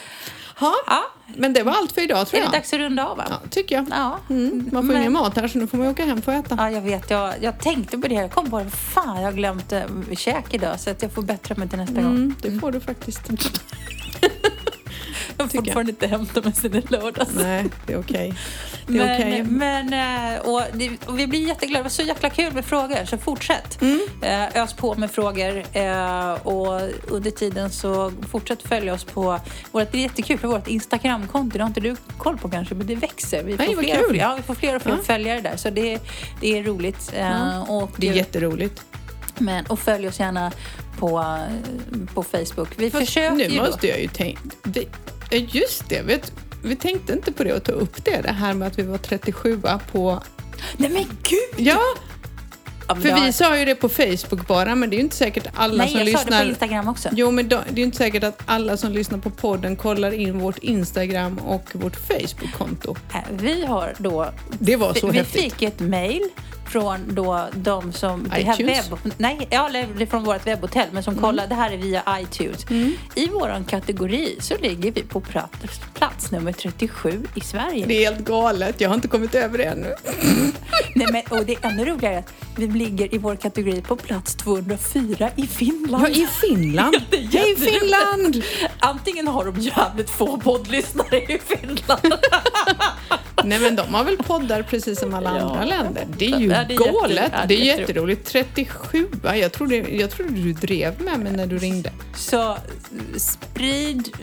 [0.62, 1.02] Ha, Ja,
[1.36, 2.52] men det var allt för idag tror är det jag.
[2.60, 3.24] dags att runda av va?
[3.30, 3.86] Ja, tycker jag.
[3.90, 4.18] Ja.
[4.30, 6.54] Mm, man får Men- ingen mat här så nu får man åka hem att äta.
[6.58, 7.10] Ja, jag vet.
[7.10, 8.14] Jag, jag tänkte på det.
[8.14, 8.70] Jag kom på det.
[8.70, 9.82] Fan, jag har glömt äh,
[10.16, 10.80] käk idag.
[10.80, 12.14] Så att jag får bättra mig till nästa gång.
[12.14, 13.20] Mm, det får du faktiskt.
[15.39, 17.30] Jag har fortfarande inte hämtat mig sen i lördags.
[17.35, 18.35] Nej, det är okej.
[18.87, 19.43] Det är Men, okej.
[19.43, 19.93] men
[20.35, 21.78] äh, och, det, och vi blir jätteglada.
[21.78, 23.83] Det var så jäkla kul med frågor, så fortsätt.
[23.83, 24.01] Mm.
[24.22, 25.64] Äh, ös på med frågor.
[25.72, 29.41] Äh, och under tiden så fortsätt följa oss på
[29.72, 31.59] vårt, det är jättekul för vårt Instagramkonto.
[31.59, 33.43] Det har inte du koll på kanske, men det växer.
[33.45, 34.16] Vi får, Nej, vad fler, kul.
[34.16, 35.03] ja, vi får fler och fler Ja.
[35.05, 35.99] följare där, så det,
[36.41, 37.12] det är roligt.
[37.16, 38.83] Äh, och, Det är jätteroligt.
[39.39, 40.53] Men, och följ oss gärna
[40.99, 42.68] på, eh, på Facebook.
[42.76, 43.64] Vi Fast försöker nu ju då.
[43.64, 44.41] måste jag ju tänka...
[45.33, 48.55] vi- Just det, vet, vi tänkte inte på det och ta upp det, det här
[48.55, 49.61] med att vi var 37
[49.93, 50.22] på...
[50.76, 51.66] Nej men gud!
[51.66, 51.80] Ja,
[52.89, 55.74] för vi sa ju det på Facebook bara, men det är ju inte säkert alla
[55.85, 56.43] Nej, som jag sa det lyssnar...
[56.43, 57.09] på Instagram också.
[57.12, 60.39] Jo, men det är ju inte säkert att alla som lyssnar på podden kollar in
[60.39, 62.97] vårt Instagram och vårt Facebook-konto.
[63.30, 64.33] Vi har då...
[64.59, 65.43] Det var så vi häftigt.
[65.43, 66.22] fick ett mail
[66.72, 68.28] från då de som...
[68.28, 68.90] Det här iTunes?
[68.90, 71.46] webb, nej, ja, det är från vårt webbhotell, men som kollar.
[71.46, 72.66] Det här är via iTunes.
[73.14, 77.86] I vår kategori så ligger vi på plats, plats nummer 37 i Sverige.
[77.86, 79.94] Det är helt galet, jag har inte kommit över det ännu.
[80.94, 84.34] Nej, men, och det är ännu roligare att vi ligger i vår kategori på plats
[84.34, 86.04] 204 i Finland.
[86.04, 86.96] Ja, i Finland!
[87.10, 87.80] Det är Hej jätteroligt.
[87.80, 88.42] Finland!
[88.78, 92.14] Antingen har de jävligt få poddlyssnare i Finland.
[93.45, 95.40] Nej men de har väl poddar precis som alla Ja.
[95.45, 96.07] andra länder.
[96.18, 97.32] Det är ju Ja, det är galet.
[97.32, 98.26] Ja, det är jätteroligt.
[98.28, 101.93] 37 jag trodde, jag trodde du drev med mig när du ringde.
[102.16, 102.57] Så
[103.16, 104.16] sprid,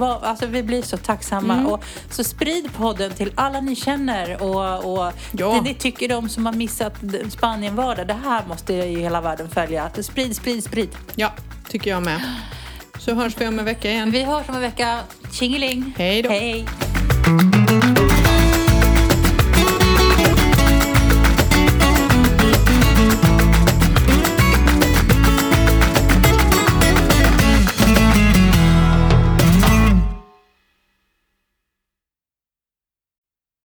[0.00, 1.54] alltså vi blir så tacksamma.
[1.54, 1.66] Mm.
[1.66, 5.52] Och, så sprid podden till alla ni känner och, och Ja.
[5.54, 6.94] det ni tycker de som har missat
[7.30, 8.06] Spanien-vardag.
[8.06, 9.90] Det här måste ju hela världen följa.
[10.02, 10.88] Sprid, sprid, sprid.
[11.14, 11.32] Ja,
[11.68, 12.20] tycker jag med.
[12.98, 14.10] Så hörs vi om en vecka igen.
[14.10, 14.98] Vi hörs om en vecka.
[15.32, 15.94] Tjingeling!
[15.98, 16.30] Hej då.
[16.30, 16.66] Hej!